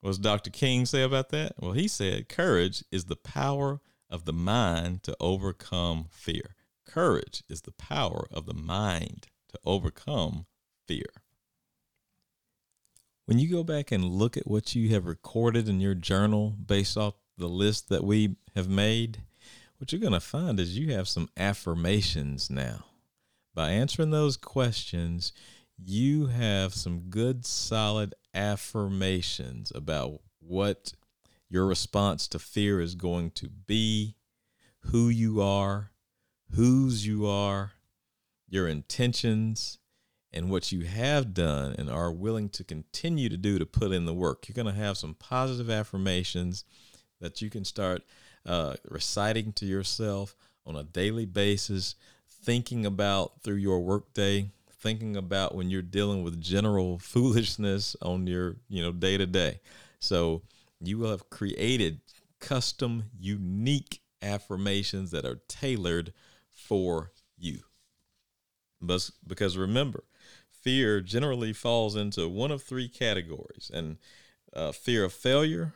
What 0.00 0.10
does 0.10 0.18
Dr. 0.18 0.50
King 0.50 0.84
say 0.84 1.02
about 1.02 1.30
that? 1.30 1.54
Well, 1.58 1.72
he 1.72 1.88
said 1.88 2.28
courage 2.28 2.84
is 2.92 3.06
the 3.06 3.16
power 3.16 3.80
of 4.10 4.26
the 4.26 4.32
mind 4.34 5.02
to 5.04 5.16
overcome 5.18 6.08
fear. 6.10 6.56
Courage 6.86 7.42
is 7.48 7.62
the 7.62 7.72
power 7.72 8.26
of 8.30 8.44
the 8.44 8.54
mind 8.54 9.28
to 9.48 9.58
overcome 9.64 10.44
fear. 10.86 11.06
When 13.26 13.38
you 13.38 13.48
go 13.48 13.62
back 13.62 13.92
and 13.92 14.04
look 14.04 14.36
at 14.36 14.48
what 14.48 14.74
you 14.74 14.90
have 14.90 15.06
recorded 15.06 15.68
in 15.68 15.80
your 15.80 15.94
journal 15.94 16.50
based 16.50 16.96
off 16.96 17.14
the 17.38 17.48
list 17.48 17.88
that 17.88 18.02
we 18.02 18.34
have 18.56 18.68
made, 18.68 19.22
what 19.78 19.92
you're 19.92 20.00
going 20.00 20.12
to 20.12 20.20
find 20.20 20.58
is 20.58 20.76
you 20.76 20.92
have 20.92 21.08
some 21.08 21.28
affirmations 21.36 22.50
now. 22.50 22.86
By 23.54 23.70
answering 23.70 24.10
those 24.10 24.36
questions, 24.36 25.32
you 25.78 26.26
have 26.26 26.74
some 26.74 27.10
good, 27.10 27.46
solid 27.46 28.14
affirmations 28.34 29.70
about 29.72 30.20
what 30.40 30.92
your 31.48 31.66
response 31.66 32.26
to 32.28 32.40
fear 32.40 32.80
is 32.80 32.96
going 32.96 33.30
to 33.32 33.48
be, 33.48 34.16
who 34.86 35.08
you 35.08 35.40
are, 35.40 35.92
whose 36.56 37.06
you 37.06 37.26
are, 37.26 37.72
your 38.48 38.66
intentions, 38.66 39.78
and 40.32 40.50
what 40.50 40.72
you 40.72 40.82
have 40.82 41.34
done 41.34 41.74
and 41.78 41.90
are 41.90 42.10
willing 42.10 42.48
to 42.48 42.64
continue 42.64 43.28
to 43.28 43.36
do 43.36 43.58
to 43.58 43.66
put 43.66 43.92
in 43.92 44.06
the 44.06 44.14
work. 44.14 44.48
You're 44.48 44.62
going 44.62 44.74
to 44.74 44.80
have 44.80 44.96
some 44.96 45.14
positive 45.14 45.68
affirmations 45.68 46.64
that 47.20 47.42
you 47.42 47.50
can 47.50 47.64
start 47.64 48.02
uh, 48.46 48.74
reciting 48.88 49.52
to 49.54 49.66
yourself 49.66 50.34
on 50.66 50.76
a 50.76 50.82
daily 50.82 51.26
basis, 51.26 51.94
thinking 52.28 52.86
about 52.86 53.42
through 53.42 53.56
your 53.56 53.80
workday, 53.80 54.50
thinking 54.80 55.16
about 55.16 55.54
when 55.54 55.70
you're 55.70 55.82
dealing 55.82 56.22
with 56.22 56.40
general 56.40 56.98
foolishness 57.02 57.96
on 58.02 58.26
your 58.26 58.56
you 58.68 58.82
know 58.82 58.92
day 58.92 59.16
to 59.16 59.26
day. 59.26 59.60
So 60.00 60.42
you 60.80 60.98
will 60.98 61.10
have 61.10 61.30
created 61.30 62.00
custom, 62.40 63.04
unique 63.18 64.00
affirmations 64.20 65.10
that 65.12 65.24
are 65.24 65.40
tailored 65.48 66.12
for 66.50 67.12
you. 67.38 67.60
But 68.80 69.08
because 69.26 69.56
remember, 69.56 70.02
fear 70.62 71.00
generally 71.00 71.52
falls 71.52 71.96
into 71.96 72.28
one 72.28 72.50
of 72.50 72.62
three 72.62 72.88
categories 72.88 73.70
and 73.72 73.98
uh, 74.54 74.72
fear 74.72 75.04
of 75.04 75.12
failure, 75.12 75.74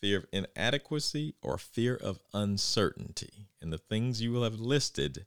fear 0.00 0.18
of 0.18 0.26
inadequacy, 0.32 1.34
or 1.42 1.58
fear 1.58 1.96
of 1.96 2.20
uncertainty. 2.34 3.48
And 3.60 3.72
the 3.72 3.78
things 3.78 4.20
you 4.20 4.32
will 4.32 4.44
have 4.44 4.60
listed 4.60 5.26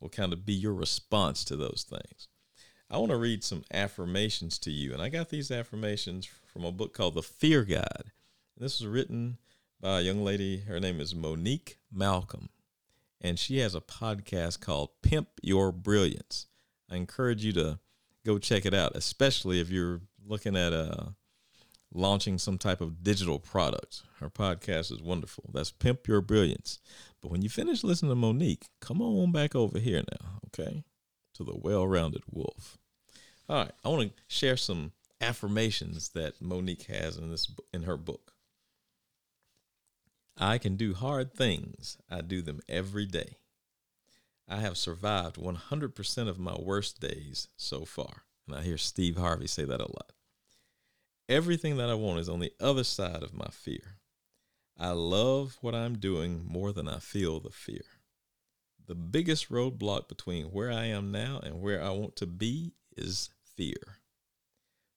will 0.00 0.08
kind 0.08 0.32
of 0.32 0.46
be 0.46 0.52
your 0.52 0.74
response 0.74 1.44
to 1.44 1.56
those 1.56 1.84
things. 1.88 2.28
I 2.90 2.98
want 2.98 3.10
to 3.10 3.16
read 3.16 3.42
some 3.42 3.64
affirmations 3.72 4.58
to 4.60 4.70
you. 4.70 4.92
And 4.92 5.02
I 5.02 5.08
got 5.08 5.30
these 5.30 5.50
affirmations 5.50 6.28
from 6.52 6.64
a 6.64 6.72
book 6.72 6.94
called 6.94 7.14
The 7.14 7.22
Fear 7.22 7.64
Guide. 7.64 8.12
And 8.56 8.64
this 8.64 8.80
was 8.80 8.86
written 8.86 9.38
by 9.80 10.00
a 10.00 10.02
young 10.02 10.22
lady. 10.22 10.60
Her 10.60 10.78
name 10.78 11.00
is 11.00 11.14
Monique 11.14 11.78
Malcolm. 11.92 12.50
And 13.20 13.38
she 13.38 13.58
has 13.58 13.74
a 13.74 13.80
podcast 13.80 14.60
called 14.60 14.90
Pimp 15.02 15.28
Your 15.42 15.72
Brilliance. 15.72 16.46
I 16.90 16.96
encourage 16.96 17.44
you 17.44 17.52
to 17.54 17.78
go 18.24 18.38
check 18.38 18.66
it 18.66 18.74
out, 18.74 18.96
especially 18.96 19.60
if 19.60 19.70
you're 19.70 20.00
looking 20.26 20.56
at 20.56 20.72
uh, 20.72 21.10
launching 21.92 22.38
some 22.38 22.58
type 22.58 22.80
of 22.80 23.02
digital 23.02 23.38
product. 23.38 24.02
Her 24.20 24.30
podcast 24.30 24.92
is 24.92 25.02
wonderful. 25.02 25.50
That's 25.52 25.70
Pimp 25.70 26.08
Your 26.08 26.20
Brilliance. 26.20 26.80
But 27.22 27.30
when 27.30 27.42
you 27.42 27.48
finish 27.48 27.84
listening 27.84 28.10
to 28.10 28.16
Monique, 28.16 28.66
come 28.80 29.00
on 29.00 29.32
back 29.32 29.54
over 29.54 29.78
here 29.78 30.02
now, 30.20 30.40
okay? 30.46 30.84
To 31.34 31.44
the 31.44 31.56
well 31.56 31.86
rounded 31.86 32.22
wolf. 32.30 32.78
All 33.48 33.56
right, 33.56 33.72
I 33.84 33.88
want 33.88 34.16
to 34.16 34.22
share 34.26 34.56
some 34.56 34.92
affirmations 35.20 36.10
that 36.10 36.40
Monique 36.40 36.84
has 36.84 37.16
in 37.16 37.30
this 37.30 37.50
in 37.72 37.82
her 37.84 37.96
book. 37.96 38.32
I 40.36 40.58
can 40.58 40.76
do 40.76 40.94
hard 40.94 41.32
things. 41.32 41.96
I 42.10 42.20
do 42.20 42.42
them 42.42 42.60
every 42.68 43.06
day. 43.06 43.36
I 44.48 44.56
have 44.60 44.76
survived 44.76 45.36
100% 45.36 46.28
of 46.28 46.38
my 46.38 46.54
worst 46.58 47.00
days 47.00 47.48
so 47.56 47.84
far. 47.84 48.24
And 48.46 48.56
I 48.56 48.62
hear 48.62 48.76
Steve 48.76 49.16
Harvey 49.16 49.46
say 49.46 49.64
that 49.64 49.80
a 49.80 49.84
lot. 49.84 50.12
Everything 51.28 51.78
that 51.78 51.88
I 51.88 51.94
want 51.94 52.20
is 52.20 52.28
on 52.28 52.40
the 52.40 52.52
other 52.60 52.84
side 52.84 53.22
of 53.22 53.32
my 53.32 53.48
fear. 53.50 53.98
I 54.78 54.90
love 54.90 55.56
what 55.60 55.74
I'm 55.74 55.98
doing 55.98 56.44
more 56.46 56.72
than 56.72 56.88
I 56.88 56.98
feel 56.98 57.40
the 57.40 57.50
fear. 57.50 57.84
The 58.86 58.94
biggest 58.94 59.50
roadblock 59.50 60.08
between 60.08 60.46
where 60.46 60.70
I 60.70 60.86
am 60.86 61.10
now 61.10 61.40
and 61.42 61.62
where 61.62 61.82
I 61.82 61.90
want 61.90 62.16
to 62.16 62.26
be 62.26 62.74
is 62.96 63.30
fear. 63.56 64.00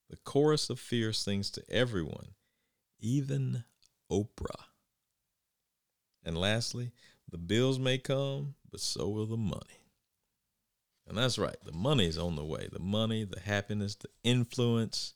The 0.10 0.18
chorus 0.18 0.70
of 0.70 0.80
fear 0.80 1.14
sings 1.14 1.50
to 1.52 1.64
everyone, 1.70 2.32
even 3.00 3.64
Oprah. 4.12 4.66
And 6.26 6.38
lastly, 6.38 6.92
the 7.30 7.38
bills 7.38 7.80
may 7.80 7.98
come, 7.98 8.56
but 8.72 8.80
so 8.80 9.08
will 9.08 9.26
the 9.26 9.38
money. 9.38 9.84
And 11.08 11.18
that's 11.18 11.38
right, 11.38 11.56
the 11.64 11.72
money's 11.72 12.18
on 12.18 12.36
the 12.36 12.44
way. 12.44 12.68
The 12.72 12.80
money, 12.80 13.24
the 13.24 13.40
happiness, 13.40 13.96
the 13.96 14.10
influence, 14.24 15.14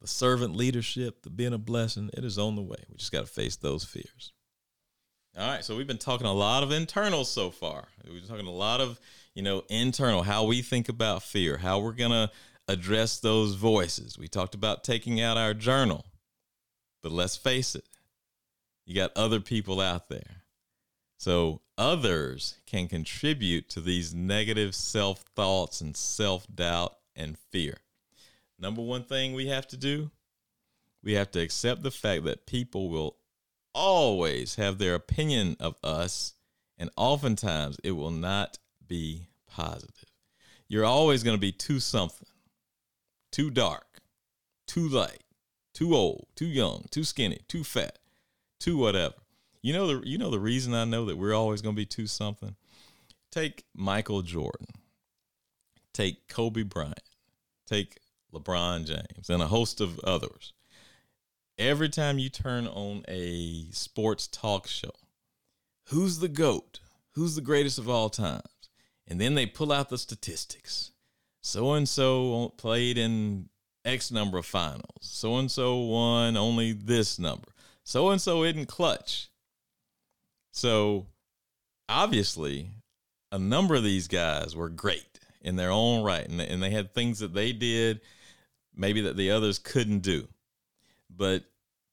the 0.00 0.06
servant 0.06 0.56
leadership, 0.56 1.22
the 1.22 1.30
being 1.30 1.52
a 1.52 1.58
blessing, 1.58 2.10
it 2.14 2.24
is 2.24 2.38
on 2.38 2.56
the 2.56 2.62
way. 2.62 2.76
We 2.88 2.96
just 2.96 3.12
got 3.12 3.26
to 3.26 3.32
face 3.32 3.56
those 3.56 3.84
fears. 3.84 4.32
All 5.36 5.48
right, 5.48 5.64
so 5.64 5.76
we've 5.76 5.86
been 5.86 5.98
talking 5.98 6.26
a 6.26 6.32
lot 6.32 6.62
of 6.62 6.72
internal 6.72 7.24
so 7.24 7.50
far. 7.50 7.88
We've 8.04 8.20
been 8.20 8.28
talking 8.28 8.46
a 8.46 8.50
lot 8.50 8.80
of, 8.80 9.00
you 9.34 9.42
know, 9.42 9.62
internal, 9.70 10.22
how 10.22 10.44
we 10.44 10.60
think 10.60 10.88
about 10.88 11.22
fear, 11.22 11.56
how 11.56 11.78
we're 11.78 11.92
going 11.92 12.10
to 12.10 12.30
address 12.68 13.18
those 13.18 13.54
voices. 13.54 14.18
We 14.18 14.28
talked 14.28 14.54
about 14.54 14.84
taking 14.84 15.20
out 15.20 15.38
our 15.38 15.54
journal. 15.54 16.04
But 17.02 17.12
let's 17.12 17.36
face 17.36 17.74
it, 17.74 17.88
you 18.84 18.94
got 18.94 19.16
other 19.16 19.40
people 19.40 19.80
out 19.80 20.08
there. 20.08 20.41
So 21.22 21.60
others 21.78 22.56
can 22.66 22.88
contribute 22.88 23.68
to 23.70 23.80
these 23.80 24.12
negative 24.12 24.74
self 24.74 25.24
thoughts 25.36 25.80
and 25.80 25.96
self 25.96 26.46
doubt 26.52 26.96
and 27.14 27.38
fear 27.38 27.76
number 28.58 28.82
one 28.82 29.04
thing 29.04 29.34
we 29.34 29.46
have 29.46 29.66
to 29.68 29.76
do 29.76 30.10
we 31.02 31.12
have 31.14 31.30
to 31.32 31.40
accept 31.40 31.82
the 31.82 31.90
fact 31.90 32.24
that 32.24 32.46
people 32.46 32.88
will 32.88 33.16
always 33.74 34.56
have 34.56 34.78
their 34.78 34.94
opinion 34.94 35.56
of 35.58 35.76
us, 35.82 36.34
and 36.78 36.90
oftentimes 36.96 37.78
it 37.82 37.92
will 37.92 38.10
not 38.10 38.58
be 38.86 39.28
positive. 39.46 40.04
You're 40.68 40.84
always 40.84 41.22
going 41.22 41.36
to 41.36 41.40
be 41.40 41.52
too 41.52 41.80
something, 41.80 42.28
too 43.30 43.50
dark, 43.50 44.00
too 44.66 44.88
light, 44.88 45.22
too 45.74 45.94
old, 45.94 46.26
too 46.34 46.46
young, 46.46 46.86
too 46.90 47.04
skinny, 47.04 47.40
too 47.48 47.64
fat, 47.64 47.98
too 48.60 48.76
whatever. 48.76 49.14
You 49.62 49.72
know 49.72 49.86
the 49.86 50.06
you 50.06 50.18
know 50.18 50.30
the 50.30 50.40
reason 50.40 50.74
I 50.74 50.84
know 50.84 51.04
that 51.06 51.16
we're 51.16 51.34
always 51.34 51.62
going 51.62 51.74
to 51.74 51.80
be 51.80 51.86
two 51.86 52.06
something. 52.06 52.56
Take 53.30 53.64
Michael 53.74 54.22
Jordan. 54.22 54.66
Take 55.92 56.28
Kobe 56.28 56.62
Bryant. 56.62 57.00
Take 57.66 57.98
LeBron 58.34 58.86
James, 58.86 59.30
and 59.30 59.42
a 59.42 59.46
host 59.46 59.80
of 59.80 59.98
others. 60.00 60.52
Every 61.58 61.88
time 61.88 62.18
you 62.18 62.28
turn 62.28 62.66
on 62.66 63.04
a 63.06 63.66
sports 63.70 64.26
talk 64.26 64.66
show, 64.66 64.90
who's 65.88 66.18
the 66.18 66.28
GOAT? 66.28 66.80
Who's 67.12 67.34
the 67.34 67.42
greatest 67.42 67.78
of 67.78 67.88
all 67.88 68.08
times? 68.08 68.42
And 69.06 69.20
then 69.20 69.34
they 69.34 69.46
pull 69.46 69.70
out 69.70 69.90
the 69.90 69.98
statistics. 69.98 70.92
So 71.40 71.72
and 71.74 71.88
so 71.88 72.54
played 72.56 72.96
in 72.96 73.48
X 73.84 74.10
number 74.10 74.38
of 74.38 74.46
finals. 74.46 74.82
So 75.00 75.36
and 75.36 75.50
so 75.50 75.76
won 75.76 76.36
only 76.36 76.72
this 76.72 77.18
number. 77.18 77.48
So 77.84 78.10
and 78.10 78.20
so 78.20 78.44
isn't 78.44 78.66
clutch. 78.66 79.28
So 80.52 81.06
obviously, 81.88 82.70
a 83.32 83.38
number 83.38 83.74
of 83.74 83.82
these 83.82 84.06
guys 84.06 84.54
were 84.54 84.68
great 84.68 85.18
in 85.40 85.56
their 85.56 85.70
own 85.70 86.04
right, 86.04 86.28
and, 86.28 86.40
and 86.40 86.62
they 86.62 86.70
had 86.70 86.94
things 86.94 87.18
that 87.18 87.34
they 87.34 87.52
did 87.52 88.00
maybe 88.74 89.02
that 89.02 89.16
the 89.16 89.30
others 89.30 89.58
couldn't 89.58 90.00
do. 90.00 90.28
But 91.14 91.44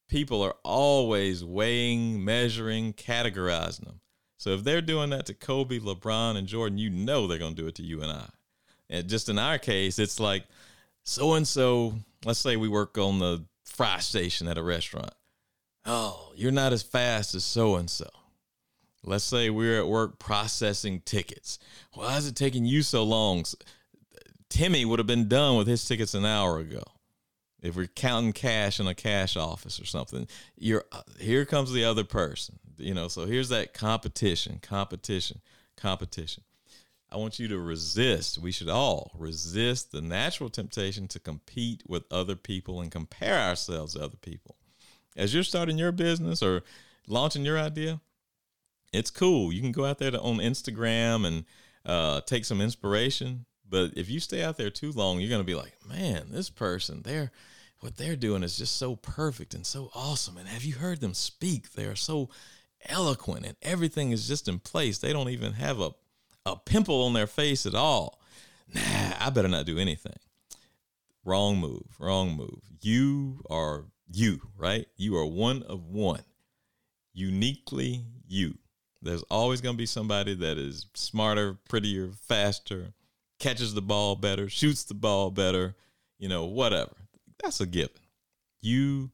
people 0.08 0.41
are 0.41 0.56
always 0.63 1.43
weighing, 1.43 2.24
measuring, 2.24 2.93
categorizing 2.93 3.86
them. 3.86 4.00
So 4.38 4.52
if 4.52 4.63
they're 4.63 4.82
doing 4.82 5.10
that 5.10 5.26
to 5.26 5.34
Kobe, 5.34 5.80
LeBron, 5.80 6.38
and 6.38 6.48
Jordan, 6.48 6.78
you 6.78 6.89
know 6.89 7.28
they're 7.28 7.38
going 7.38 7.56
to 7.56 7.62
do 7.62 7.67
it 7.67 7.76
to 7.76 7.84
you 7.84 8.02
and 8.02 8.12
I. 8.12 8.30
And 8.89 9.08
just 9.08 9.30
in 9.30 9.38
our 9.38 9.58
case, 9.58 10.00
it's 10.00 10.19
like 10.19 10.45
so 11.04 11.34
and 11.34 11.48
so, 11.48 11.95
let's 12.26 12.39
say 12.39 12.56
we 12.56 12.69
work 12.69 12.98
on 12.98 13.19
the 13.19 13.45
fry 13.63 14.00
station 14.00 14.48
at 14.48 14.58
a 14.58 14.63
restaurant. 14.63 15.13
Oh, 15.86 16.32
you're 16.36 16.52
not 16.52 16.74
as 16.74 16.82
fast 16.82 17.36
as 17.36 17.43
so 17.43 17.76
and 17.76 17.89
so. 17.89 18.08
Let's 19.03 19.23
say 19.23 19.49
we're 19.49 19.79
at 19.79 19.88
work 19.88 20.19
processing 20.19 21.01
tickets. 21.05 21.59
Why 21.93 22.17
is 22.17 22.27
it 22.27 22.35
taking 22.35 22.65
you 22.65 22.81
so 22.81 23.03
long? 23.03 23.45
Timmy 24.49 24.83
would 24.83 24.99
have 24.99 25.07
been 25.07 25.27
done 25.27 25.57
with 25.57 25.67
his 25.67 25.85
tickets 25.85 26.13
an 26.13 26.25
hour 26.25 26.59
ago. 26.59 26.83
If 27.62 27.75
we're 27.75 27.88
counting 27.88 28.33
cash 28.33 28.79
in 28.79 28.88
a 28.88 28.95
cash 28.95 29.35
office 29.35 29.81
or 29.81 29.85
something, 29.85 30.27
you're 30.57 30.85
uh, 30.91 31.01
here 31.19 31.45
comes 31.45 31.71
the 31.71 31.83
other 31.83 32.03
person. 32.03 32.57
You 32.77 32.93
know, 32.93 33.09
so 33.09 33.25
here's 33.25 33.49
that 33.49 33.73
competition, 33.73 34.59
competition, 34.62 35.41
competition. 35.75 36.43
I 37.12 37.17
want 37.17 37.39
you 37.39 37.47
to 37.49 37.59
resist. 37.59 38.38
We 38.38 38.51
should 38.51 38.69
all 38.69 39.12
resist 39.17 39.91
the 39.91 40.01
natural 40.01 40.49
temptation 40.49 41.07
to 41.09 41.19
compete 41.19 41.83
with 41.88 42.03
other 42.12 42.35
people 42.35 42.81
and 42.81 42.91
compare 42.91 43.39
ourselves 43.39 43.93
to 43.93 44.03
other 44.03 44.17
people. 44.17 44.55
As 45.17 45.33
you're 45.33 45.43
starting 45.43 45.77
your 45.77 45.91
business 45.91 46.43
or 46.43 46.63
launching 47.07 47.43
your 47.43 47.57
idea, 47.57 47.99
it's 48.91 49.12
cool. 49.12 49.52
You 49.54 49.62
can 49.62 49.71
go 49.71 49.86
out 49.86 49.99
there 49.99 50.12
to, 50.12 50.19
on 50.21 50.38
Instagram 50.38 51.25
and 51.25 51.45
uh, 51.86 52.21
take 52.21 52.45
some 52.45 52.62
inspiration, 52.62 53.45
but 53.67 53.91
if 53.95 54.10
you 54.10 54.19
stay 54.19 54.43
out 54.43 54.58
there 54.58 54.69
too 54.69 54.91
long, 54.91 55.19
you're 55.19 55.30
going 55.30 55.41
to 55.41 55.45
be 55.45 55.56
like, 55.56 55.75
man, 55.88 56.28
this 56.32 56.49
person, 56.49 57.02
they're 57.04 57.32
what 57.82 57.95
they're 57.95 58.17
doing 58.17 58.43
is 58.43 58.58
just 58.58 58.75
so 58.75 58.95
perfect 58.97 59.54
and 59.54 59.65
so 59.65 59.89
awesome. 59.95 60.38
And 60.38 60.47
have 60.49 60.63
you 60.63 60.75
heard 60.75 60.99
them 60.99 61.13
speak? 61.13 61.71
They 61.71 61.86
are 61.86 61.95
so 61.95 62.30
eloquent 62.86 63.45
and 63.45 63.56
everything 63.62 64.12
is 64.12 64.28
just 64.28 64.47
in 64.47 64.60
place. 64.60 64.97
They 64.97 65.13
don't 65.13 65.30
even 65.30 65.54
have 65.54 65.80
a, 65.80 65.91
a 66.45 66.58
pimple 66.58 67.04
on 67.04 67.13
their 67.13 67.28
face 67.28 67.65
at 67.65 67.75
all. 67.75 68.21
Nah, 68.73 68.82
I 69.19 69.30
better 69.30 69.47
not 69.47 69.65
do 69.65 69.80
anything. 69.80 70.17
Wrong 71.23 71.58
move, 71.58 71.86
wrong 71.99 72.36
move. 72.36 72.62
You 72.82 73.41
are 73.49 73.86
you, 74.12 74.41
right? 74.58 74.88
You 74.95 75.15
are 75.17 75.25
one 75.25 75.63
of 75.63 75.86
one, 75.86 76.23
uniquely 77.13 78.04
you. 78.28 78.58
There's 79.01 79.23
always 79.23 79.62
going 79.62 79.75
to 79.75 79.77
be 79.77 79.85
somebody 79.85 80.35
that 80.35 80.57
is 80.57 80.88
smarter, 80.93 81.57
prettier, 81.69 82.12
faster, 82.12 82.93
catches 83.39 83.73
the 83.73 83.81
ball 83.81 84.15
better, 84.15 84.49
shoots 84.49 84.83
the 84.83 84.93
ball 84.93 85.31
better, 85.31 85.75
you 86.17 86.27
know, 86.27 86.45
whatever. 86.45 86.95
That's 87.41 87.62
a 87.62 87.65
given. 87.65 87.95
You 88.62 89.12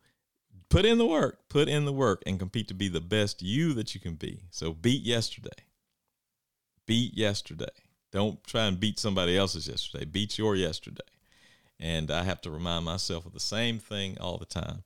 put 0.70 0.86
in 0.86 0.98
the 0.98 1.06
work, 1.06 1.48
put 1.50 1.68
in 1.68 1.86
the 1.86 1.94
work 1.94 2.24
and 2.26 2.40
compete 2.40 2.68
to 2.70 2.74
be 2.74 2.88
the 2.88 3.02
best 3.02 3.42
you 3.42 3.74
that 3.74 3.94
you 3.94 4.02
can 4.02 4.16
be. 4.16 4.42
So 4.50 4.74
beat 4.74 5.04
yesterday. 5.04 5.50
Beat 6.88 7.16
yesterday. 7.16 7.66
Don't 8.12 8.44
try 8.44 8.66
and 8.66 8.80
beat 8.80 8.98
somebody 8.98 9.38
else's 9.38 9.68
yesterday. 9.68 10.06
Beat 10.06 10.38
your 10.38 10.56
yesterday. 10.56 11.04
And 11.80 12.10
I 12.10 12.24
have 12.24 12.42
to 12.42 12.50
remind 12.50 12.86
myself 12.86 13.26
of 13.26 13.34
the 13.34 13.40
same 13.40 13.80
thing 13.80 14.18
all 14.20 14.38
the 14.38 14.46
time 14.46 14.84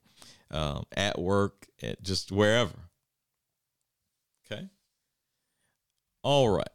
um, 0.52 0.86
at 0.96 1.20
work, 1.20 1.68
at 1.82 2.02
just 2.02 2.32
wherever. 2.32 2.74
Okay. 4.52 4.68
All 6.24 6.50
right. 6.50 6.68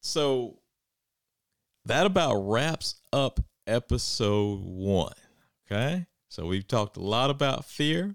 So 0.00 0.58
that 1.84 2.06
about 2.06 2.36
wraps 2.36 2.96
up 3.12 3.40
episode 3.66 4.60
one. 4.62 5.14
Okay. 5.70 6.06
So 6.28 6.46
we've 6.46 6.66
talked 6.66 6.96
a 6.96 7.02
lot 7.02 7.30
about 7.30 7.64
fear. 7.64 8.14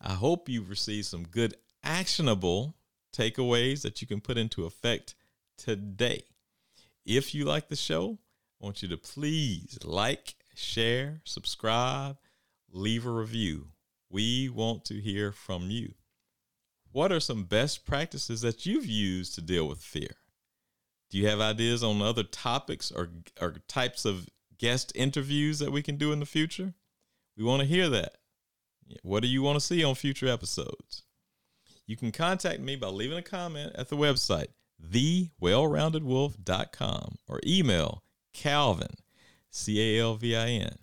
I 0.00 0.12
hope 0.12 0.48
you've 0.48 0.70
received 0.70 1.06
some 1.06 1.24
good 1.24 1.54
actionable 1.82 2.76
takeaways 3.16 3.82
that 3.82 4.00
you 4.00 4.06
can 4.06 4.20
put 4.20 4.38
into 4.38 4.64
effect 4.64 5.14
today. 5.56 6.24
If 7.04 7.34
you 7.34 7.44
like 7.44 7.68
the 7.68 7.76
show, 7.76 8.18
I 8.60 8.64
want 8.64 8.82
you 8.82 8.88
to 8.88 8.96
please 8.96 9.78
like, 9.84 10.34
share, 10.54 11.20
subscribe, 11.24 12.16
leave 12.70 13.06
a 13.06 13.10
review. 13.10 13.68
We 14.10 14.48
want 14.48 14.84
to 14.86 15.00
hear 15.00 15.32
from 15.32 15.70
you. 15.70 15.94
What 16.96 17.12
are 17.12 17.20
some 17.20 17.44
best 17.44 17.84
practices 17.84 18.40
that 18.40 18.64
you've 18.64 18.86
used 18.86 19.34
to 19.34 19.42
deal 19.42 19.68
with 19.68 19.82
fear? 19.82 20.16
Do 21.10 21.18
you 21.18 21.28
have 21.28 21.42
ideas 21.42 21.84
on 21.84 22.00
other 22.00 22.22
topics 22.22 22.90
or, 22.90 23.10
or 23.38 23.56
types 23.68 24.06
of 24.06 24.30
guest 24.56 24.92
interviews 24.94 25.58
that 25.58 25.70
we 25.70 25.82
can 25.82 25.96
do 25.96 26.10
in 26.10 26.20
the 26.20 26.24
future? 26.24 26.72
We 27.36 27.44
want 27.44 27.60
to 27.60 27.68
hear 27.68 27.90
that. 27.90 28.14
What 29.02 29.20
do 29.20 29.28
you 29.28 29.42
want 29.42 29.60
to 29.60 29.66
see 29.66 29.84
on 29.84 29.94
future 29.94 30.26
episodes? 30.26 31.02
You 31.86 31.98
can 31.98 32.12
contact 32.12 32.60
me 32.60 32.76
by 32.76 32.88
leaving 32.88 33.18
a 33.18 33.22
comment 33.22 33.72
at 33.74 33.90
the 33.90 33.96
website, 33.98 34.48
thewellroundedwolf.com, 34.82 37.18
or 37.28 37.40
email 37.46 38.04
Calvin, 38.32 38.94
C 39.50 39.98
A 39.98 40.02
L 40.02 40.14
V 40.14 40.34
I 40.34 40.48
N, 40.48 40.78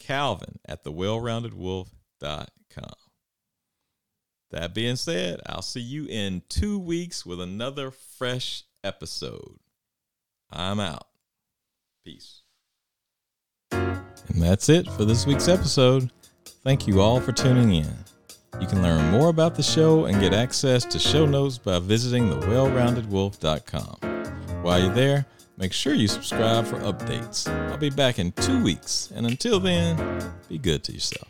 Calvin 0.00 0.58
at 0.66 0.82
thewellroundedwolf.com. 0.82 3.03
That 4.54 4.72
being 4.72 4.94
said, 4.94 5.40
I'll 5.46 5.62
see 5.62 5.80
you 5.80 6.06
in 6.06 6.42
two 6.48 6.78
weeks 6.78 7.26
with 7.26 7.40
another 7.40 7.90
fresh 7.90 8.62
episode. 8.84 9.58
I'm 10.48 10.78
out. 10.78 11.08
Peace. 12.04 12.42
And 13.72 14.04
that's 14.28 14.68
it 14.68 14.88
for 14.92 15.04
this 15.04 15.26
week's 15.26 15.48
episode. 15.48 16.12
Thank 16.62 16.86
you 16.86 17.00
all 17.00 17.20
for 17.20 17.32
tuning 17.32 17.74
in. 17.74 17.92
You 18.60 18.68
can 18.68 18.80
learn 18.80 19.10
more 19.10 19.28
about 19.28 19.56
the 19.56 19.62
show 19.64 20.04
and 20.04 20.20
get 20.20 20.32
access 20.32 20.84
to 20.84 21.00
show 21.00 21.26
notes 21.26 21.58
by 21.58 21.80
visiting 21.80 22.28
thewellroundedwolf.com. 22.28 24.62
While 24.62 24.80
you're 24.80 24.94
there, 24.94 25.26
make 25.56 25.72
sure 25.72 25.94
you 25.94 26.06
subscribe 26.06 26.64
for 26.64 26.76
updates. 26.76 27.52
I'll 27.72 27.76
be 27.76 27.90
back 27.90 28.20
in 28.20 28.30
two 28.30 28.62
weeks, 28.62 29.12
and 29.16 29.26
until 29.26 29.58
then, 29.58 30.32
be 30.48 30.58
good 30.58 30.84
to 30.84 30.92
yourself. 30.92 31.28